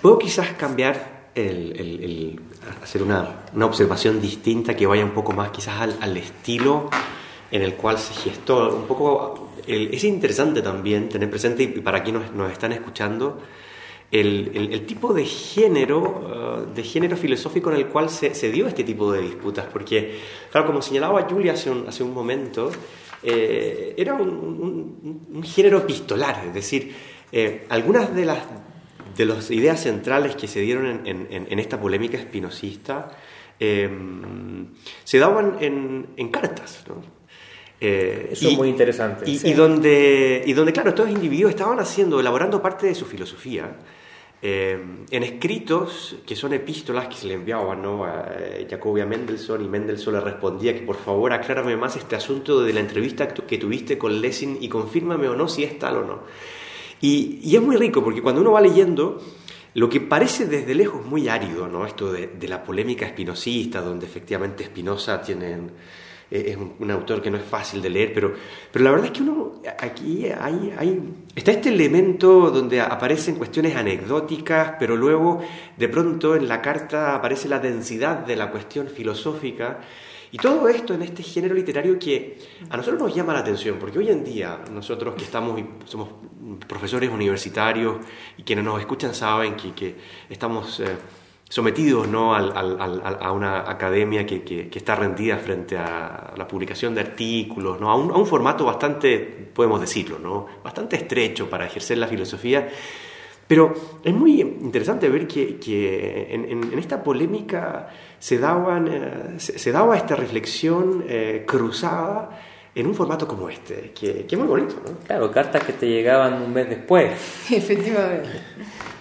¿Puedo 0.00 0.18
quizás 0.18 0.52
cambiar 0.52 1.28
el, 1.34 2.40
hacer 2.82 3.02
una, 3.02 3.44
una 3.54 3.66
observación 3.66 4.18
distinta 4.18 4.74
que 4.74 4.86
vaya 4.86 5.04
un 5.04 5.10
poco 5.10 5.34
más 5.34 5.50
quizás 5.50 5.78
al, 5.82 5.98
al 6.00 6.16
estilo 6.16 6.88
en 7.50 7.60
el 7.60 7.74
cual 7.74 7.98
se 7.98 8.14
gestó? 8.14 8.74
Un 8.74 8.86
poco, 8.86 9.50
es 9.66 10.02
interesante 10.04 10.62
también 10.62 11.10
tener 11.10 11.28
presente, 11.28 11.64
y 11.64 11.66
para 11.82 12.02
quienes 12.02 12.22
nos, 12.22 12.32
nos 12.34 12.50
están 12.52 12.72
escuchando, 12.72 13.38
el, 14.10 14.52
el- 14.54 14.86
tipo 14.86 15.12
de 15.12 15.26
género, 15.26 16.64
eh, 16.64 16.72
de 16.74 16.82
género 16.82 17.14
filosófico 17.18 17.70
en 17.70 17.76
el 17.76 17.88
cual 17.88 18.08
se, 18.08 18.30
dio 18.50 18.66
este 18.68 18.84
tipo 18.84 19.12
de 19.12 19.20
disputas, 19.20 19.66
porque, 19.70 20.18
claro, 20.50 20.66
como 20.68 20.80
señalaba 20.80 21.26
Julia 21.28 21.52
hace 21.52 21.70
un, 21.70 21.86
hace 21.86 22.02
un 22.02 22.14
momento, 22.14 22.70
eh, 23.22 23.92
era 23.98 24.14
un, 24.14 24.30
un- 24.30 25.26
un 25.34 25.42
género 25.42 25.76
epistolar, 25.76 26.42
es 26.46 26.54
decir, 26.54 26.94
eh, 27.30 27.66
algunas 27.68 28.14
de 28.14 28.24
las, 28.24 28.38
de 29.18 29.26
las 29.26 29.50
ideas 29.50 29.82
centrales 29.82 30.34
que 30.36 30.48
se 30.48 30.60
dieron 30.60 30.86
en, 30.86 31.06
en- 31.30 31.46
en- 31.50 31.58
esta 31.58 31.78
polémica 31.78 32.16
espinosista 32.16 33.10
eh, 33.60 33.90
se 35.04 35.18
daban 35.18 35.56
en, 35.60 36.06
en 36.16 36.28
cartas, 36.30 36.84
¿no? 36.88 37.02
Eh, 37.80 38.30
Eso 38.32 38.48
es 38.48 38.56
muy 38.56 38.68
interesante. 38.68 39.28
Y, 39.30 39.38
Sí. 39.38 39.48
y 39.50 39.52
donde, 39.52 40.42
y 40.46 40.52
donde, 40.52 40.72
claro, 40.72 40.88
estos 40.90 41.08
individuos 41.10 41.50
estaban 41.50 41.78
haciendo, 41.78 42.18
elaborando 42.18 42.60
parte 42.62 42.86
de 42.86 42.94
su 42.94 43.04
filosofía 43.04 43.76
eh, 44.42 44.78
en 45.10 45.22
escritos 45.24 46.16
que 46.26 46.34
son 46.36 46.52
epístolas 46.52 47.08
que 47.08 47.14
se 47.16 47.26
le 47.26 47.34
enviaban 47.34 47.82
¿no? 47.82 48.04
a 48.04 48.26
eh, 48.38 48.66
Jacobi 48.70 49.00
a 49.00 49.06
Mendelssohn 49.06 49.64
y 49.64 49.68
Mendelssohn 49.68 50.14
le 50.14 50.20
respondía 50.20 50.72
que 50.74 50.82
por 50.82 50.96
favor 50.96 51.32
aclárame 51.32 51.76
más 51.76 51.96
este 51.96 52.14
asunto 52.16 52.60
de 52.62 52.72
la 52.72 52.78
entrevista 52.80 53.26
que 53.28 53.58
tuviste 53.58 53.98
con 53.98 54.20
Lessing 54.20 54.58
y 54.60 54.68
confírmame 54.68 55.28
o 55.28 55.34
no 55.34 55.48
si 55.48 55.64
es 55.64 55.76
tal 55.78 55.96
o 55.98 56.04
no. 56.04 56.20
Y, 57.00 57.40
y 57.42 57.56
es 57.56 57.62
muy 57.62 57.76
rico 57.76 58.02
porque 58.02 58.22
cuando 58.22 58.40
uno 58.40 58.52
va 58.52 58.60
leyendo, 58.60 59.20
lo 59.74 59.88
que 59.88 60.00
parece 60.00 60.46
desde 60.46 60.74
lejos 60.74 61.04
muy 61.06 61.28
árido, 61.28 61.68
¿no? 61.68 61.86
Esto 61.86 62.12
de, 62.12 62.28
de 62.28 62.48
la 62.48 62.64
polémica 62.64 63.06
espinosista, 63.06 63.80
donde 63.80 64.06
efectivamente 64.06 64.64
Spinoza 64.64 65.20
tiene, 65.20 65.58
eh, 66.30 66.44
es 66.48 66.56
un, 66.56 66.90
autor 66.90 67.22
que 67.22 67.30
no 67.30 67.38
es 67.38 67.44
fácil 67.44 67.80
de 67.80 67.88
leer, 67.88 68.12
pero, 68.12 68.34
pero 68.70 68.84
la 68.84 68.90
verdad 68.90 69.06
es 69.06 69.12
que 69.12 69.22
uno 69.22 69.62
aquí 69.78 70.26
hay, 70.26 70.74
hay, 70.76 71.00
está 71.34 71.52
este 71.52 71.70
elemento 71.70 72.50
donde 72.50 72.80
aparecen 72.80 73.36
cuestiones 73.36 73.76
anecdóticas, 73.76 74.74
pero 74.78 74.96
luego 74.96 75.42
de 75.76 75.88
pronto 75.88 76.36
en 76.36 76.48
la 76.48 76.60
carta 76.60 77.14
aparece 77.14 77.48
la 77.48 77.60
densidad 77.60 78.18
de 78.26 78.36
la 78.36 78.50
cuestión 78.50 78.88
filosófica. 78.88 79.80
Y 80.30 80.36
todo 80.36 80.68
esto 80.68 80.94
en 80.94 81.02
este 81.02 81.22
género 81.22 81.54
literario 81.54 81.98
que 81.98 82.38
a 82.68 82.76
nosotros 82.76 83.00
nos 83.00 83.14
llama 83.14 83.32
la 83.32 83.38
atención, 83.40 83.76
porque 83.78 83.98
hoy 83.98 84.10
en 84.10 84.22
día 84.24 84.60
nosotros 84.70 85.14
que 85.14 85.24
estamos 85.24 85.58
y 85.58 85.64
somos 85.86 86.10
profesores 86.66 87.10
universitarios 87.10 87.96
y 88.36 88.42
quienes 88.42 88.64
nos 88.64 88.78
escuchan 88.80 89.14
saben 89.14 89.54
que, 89.56 89.94
estamos 90.28 90.80
eh, 90.80 90.96
sometidos 91.48 92.06
¿no? 92.08 92.34
a 92.34 93.32
una 93.32 93.70
academia 93.70 94.26
que, 94.26 94.42
que- 94.42 94.68
está 94.74 94.94
rendida 94.96 95.38
frente 95.38 95.78
a 95.78 96.34
la 96.36 96.46
publicación 96.46 96.94
de 96.94 97.00
artículos, 97.00 97.80
¿no? 97.80 97.90
a, 97.90 97.96
un, 97.96 98.26
formato 98.26 98.66
bastante, 98.66 99.16
podemos 99.54 99.80
decirlo, 99.80 100.18
¿no? 100.18 100.46
bastante 100.62 100.96
estrecho 100.96 101.48
para 101.48 101.64
ejercer 101.66 101.96
la 101.96 102.06
filosofía. 102.06 102.68
Pero 103.46 103.72
es 104.04 104.12
muy 104.12 104.42
interesante 104.42 105.08
ver 105.08 105.26
que, 105.26 105.56
que 105.56 106.34
en 106.34 106.78
esta 106.78 107.02
polémica 107.02 107.88
se, 108.18 108.38
daban, 108.38 108.88
eh, 108.88 109.34
se, 109.38 109.58
se 109.58 109.72
daba 109.72 109.96
esta 109.96 110.16
reflexión 110.16 111.04
eh, 111.08 111.44
cruzada 111.46 112.30
en 112.74 112.86
un 112.86 112.94
formato 112.94 113.26
como 113.26 113.48
este, 113.48 113.92
que, 113.92 114.24
que 114.26 114.34
es 114.34 114.38
muy 114.38 114.46
bonito. 114.46 114.76
¿no? 114.84 114.98
Claro, 115.06 115.30
cartas 115.32 115.64
que 115.64 115.72
te 115.72 115.86
llegaban 115.88 116.40
un 116.42 116.52
mes 116.52 116.68
después. 116.68 117.10
Efectivamente. 117.50 118.28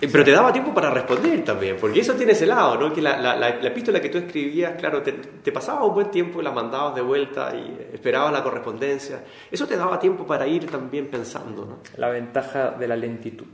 Eh, 0.02 0.08
Pero 0.12 0.24
te 0.24 0.32
daba 0.32 0.52
tiempo 0.54 0.74
para 0.74 0.90
responder 0.92 1.44
también, 1.44 1.76
porque 1.80 2.00
eso 2.02 2.14
tiene 2.14 2.32
ese 2.34 2.46
lado, 2.46 2.78
¿no? 2.80 2.94
que 2.94 3.02
la, 3.02 3.18
la, 3.20 3.36
la- 3.36 3.56
la 3.56 3.68
epístola 3.68 4.00
que 4.00 4.10
tú 4.10 4.18
escribías, 4.20 4.74
claro, 4.80 5.02
te, 5.02 5.12
te 5.12 5.52
pasaba 5.52 5.84
un 5.86 5.94
buen 5.96 6.12
tiempo 6.12 6.40
y 6.40 6.44
la 6.44 6.52
mandabas 6.52 6.94
de 6.96 7.02
vuelta 7.02 7.52
y 7.56 7.78
esperabas 7.94 8.32
la 8.32 8.44
correspondencia. 8.44 9.24
Eso 9.52 9.66
te 9.68 9.76
daba 9.76 10.00
tiempo 10.00 10.26
para 10.26 10.46
ir 10.48 10.68
también 10.70 11.08
pensando, 11.08 11.66
¿no? 11.66 11.80
La 11.98 12.10
ventaja 12.10 12.72
de 12.72 12.88
la 12.88 12.96
lentitud. 12.96 13.48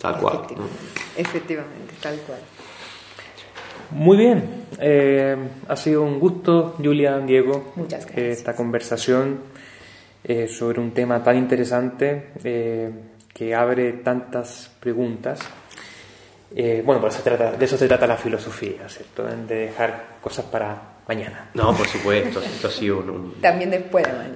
Tal 0.00 0.18
cual. 0.18 0.34
¿no? 0.56 0.64
Efectivamente, 1.16 1.16
efectivamente, 1.16 1.94
tal 2.02 2.16
cual. 2.26 2.38
Muy 3.90 4.16
bien, 4.16 4.42
eh, 4.80 5.36
ha 5.68 5.76
sido 5.76 6.02
un 6.02 6.18
gusto, 6.18 6.74
Julia, 6.78 7.18
Diego, 7.18 7.72
Muchas 7.76 8.04
eh, 8.04 8.08
gracias. 8.08 8.38
esta 8.38 8.56
conversación 8.56 9.38
eh, 10.24 10.48
sobre 10.48 10.80
un 10.80 10.90
tema 10.92 11.22
tan 11.22 11.36
interesante 11.36 12.30
eh, 12.42 12.90
que 13.32 13.54
abre 13.54 13.92
tantas 13.94 14.70
preguntas. 14.80 15.38
Eh, 16.54 16.82
bueno, 16.84 17.00
pues 17.00 17.14
se 17.14 17.22
trata, 17.22 17.52
de 17.52 17.64
eso 17.64 17.76
se 17.76 17.86
trata 17.86 18.06
la 18.06 18.16
filosofía, 18.16 18.88
¿cierto? 18.88 19.24
De 19.24 19.54
dejar 19.66 20.16
cosas 20.20 20.44
para 20.46 20.96
mañana. 21.06 21.50
No, 21.54 21.72
por 21.76 21.86
supuesto, 21.86 22.40
esto 22.40 22.68
ha 22.68 22.70
sido 22.70 22.98
un- 22.98 23.10
un, 23.10 23.34
También 23.40 23.70
después 23.70 24.04
de 24.04 24.12
mañana. 24.12 24.34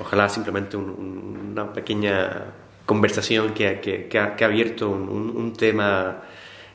Ojalá 0.00 0.28
simplemente 0.28 0.76
un- 0.76 0.90
un- 0.90 1.48
una 1.52 1.72
pequeña 1.72 2.44
conversación 2.86 3.52
que, 3.54 3.80
que- 3.80 4.06
que 4.08 4.18
ha, 4.18 4.36
que 4.36 4.44
ha 4.44 4.46
abierto 4.46 4.90
un, 4.90 5.08
un- 5.08 5.36
un 5.36 5.52
tema, 5.54 6.22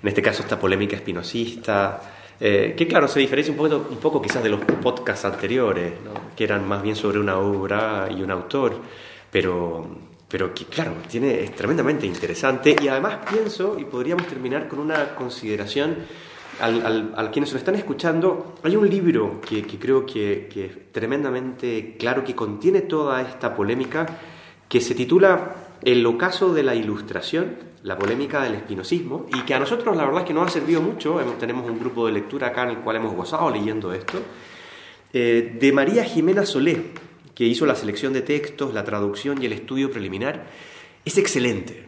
en 0.01 0.07
este 0.07 0.21
caso 0.21 0.43
esta 0.43 0.59
polémica 0.59 0.95
espinosista, 0.95 2.01
eh, 2.39 2.75
que 2.77 2.87
claro, 2.87 3.07
se 3.07 3.19
diferencia 3.19 3.51
un 3.51 3.97
poco, 3.97 4.21
quizás 4.21 4.43
de 4.43 4.49
los 4.49 4.61
podcasts 4.61 5.25
anteriores, 5.25 5.93
que 6.35 6.43
eran 6.43 6.67
más 6.67 6.83
bien 6.83 6.95
sobre 6.95 7.19
una 7.19 7.37
obra 7.39 8.07
y 8.15 8.21
un 8.21 8.29
autor, 8.29 8.79
pero, 9.31 9.87
pero 10.27 10.53
que 10.53 10.65
claro, 10.65 10.93
tiene, 11.09 11.43
es 11.43 11.55
tremendamente 11.55 12.05
interesante. 12.05 12.75
Y 12.79 12.87
además 12.87 13.19
pienso, 13.29 13.77
y 13.79 13.85
podríamos 13.85 14.27
terminar 14.27 14.67
con 14.67 14.79
una 14.79 15.15
consideración, 15.15 15.97
al, 16.59 17.29
quienes 17.31 17.51
lo 17.51 17.57
están 17.57 17.75
escuchando, 17.75 18.55
hay 18.63 18.75
un 18.75 18.87
libro 18.87 19.41
que, 19.41 19.63
que 19.63 19.79
creo 19.79 20.05
que, 20.05 20.47
que 20.51 20.65
es 20.65 20.91
tremendamente 20.91 21.95
claro, 21.97 22.23
que 22.23 22.35
contiene 22.35 22.81
toda 22.81 23.21
esta 23.21 23.55
polémica, 23.55 24.05
que 24.69 24.79
se 24.79 24.93
titula 24.93 25.55
El 25.81 26.05
ocaso 26.05 26.53
de 26.53 26.61
la 26.61 26.75
ilustración, 26.75 27.66
la 27.87 27.97
polémica 27.97 28.43
del 28.43 28.55
espinosismo, 28.55 29.27
y 29.33 29.45
que 29.45 29.53
a 29.53 29.59
nosotros 29.59 29.95
la 29.95 30.03
verdad 30.03 30.21
es 30.21 30.27
que 30.27 30.33
nos 30.33 30.45
ha 30.45 30.49
servido 30.49 30.81
mucho, 30.81 31.21
tenemos 31.39 31.69
un 31.69 31.79
grupo 31.79 32.05
de 32.05 32.11
lectura 32.11 32.47
acá 32.47 32.63
en 32.63 32.71
el 32.71 32.77
cual 32.79 32.97
hemos 32.97 33.15
gozado 33.15 33.49
leyendo 33.49 33.93
esto, 33.93 34.21
eh, 35.13 35.55
de 35.57 35.71
María 35.71 36.03
Jimena 36.03 36.45
Solé, 36.45 36.91
que 37.33 37.45
hizo 37.45 37.65
la 37.65 37.75
selección 37.75 38.11
de 38.11 38.23
textos, 38.23 38.73
la 38.73 38.83
traducción 38.83 39.41
y 39.41 39.45
el 39.45 39.53
estudio 39.53 39.89
preliminar, 39.89 40.47
es 41.05 41.17
excelente. 41.17 41.85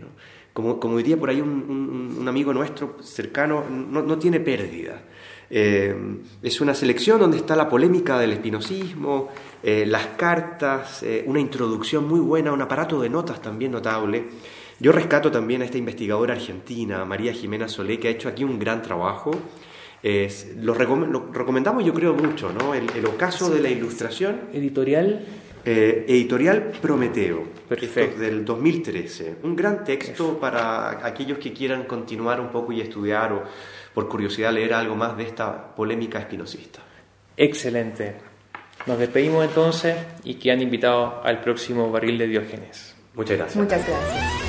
Como, 0.54 0.80
como 0.80 0.97
diría 0.97 1.18
por 1.18 1.32
ahí 1.32 1.41
un, 1.41 2.26
amigo 2.26 2.54
nuestro 2.54 2.95
cercano, 3.02 3.66
no, 3.70 4.02
no 4.02 4.18
tiene 4.18 4.39
pérdida. 4.39 5.02
Eh, 5.50 5.93
es 6.41 6.62
una 6.62 6.74
selección 6.74 7.20
donde 7.20 7.38
está 7.38 7.58
la 7.58 7.68
polémica 7.68 8.18
del 8.20 8.32
espinosismo, 8.32 9.30
eh, 9.62 9.84
las 9.86 10.08
cartas, 10.16 11.04
una 11.26 11.41
introducción 11.41 12.08
muy 12.08 12.22
buena, 12.22 12.54
un 12.54 12.62
aparato 12.62 13.02
de 13.02 13.10
notas 13.10 13.41
también 13.41 13.72
notable. 13.72 14.30
Yo 14.80 14.92
rescato 14.92 15.30
también 15.32 15.62
a 15.62 15.66
esta 15.66 15.78
investigadora 15.78 16.34
argentina, 16.36 17.04
María 17.06 17.34
Jimena 17.34 17.68
Solé, 17.68 18.00
que 18.00 18.08
ha 18.08 18.12
hecho 18.12 18.30
aquí 18.30 18.44
un 18.44 18.58
gran 18.60 18.82
trabajo. 18.82 19.32
Es- 20.02 20.56
lo, 20.58 20.74
recom- 20.76 21.08
lo 21.10 21.32
recomendamos 21.34 21.84
yo 21.84 21.94
creo 21.94 22.14
mucho, 22.14 22.52
¿no? 22.54 22.74
El, 22.74 22.90
el 22.96 23.06
ocaso 23.06 23.50
de 23.50 23.60
la 23.62 23.70
ilustración, 23.70 24.42
Editorial, 24.54 25.26
eh, 25.66 26.06
editorial 26.08 26.72
Prometeo, 26.82 27.44
Perfecto. 27.68 28.22
del 28.22 28.46
2013. 28.46 29.36
Un 29.44 29.58
gran 29.58 29.84
texto 29.84 30.40
para 30.40 31.06
aquellos 31.06 31.38
que 31.38 31.52
quieran 31.52 31.84
continuar 31.84 32.40
un 32.40 32.48
poco 32.48 32.72
y 32.72 32.80
estudiar 32.80 33.34
o 33.34 33.44
por 33.94 34.08
curiosidad 34.08 34.54
leer 34.54 34.74
algo 34.74 34.96
más 34.96 35.18
de 35.18 35.24
esta 35.24 35.76
polémica 35.76 36.20
espinosista. 36.20 36.80
excelente. 37.36 38.16
Nos 38.86 38.98
despedimos 38.98 39.44
entonces 39.44 39.94
y 40.24 40.36
que 40.36 40.52
han 40.54 40.62
invitado 40.62 41.22
al 41.22 41.42
próximo 41.42 41.92
barril 41.92 42.18
de 42.18 42.28
Diógenes. 42.28 42.96
Muchas 43.14 43.38
gracias. 43.38 43.62
Muchas 43.62 43.86
gracias. 43.86 44.49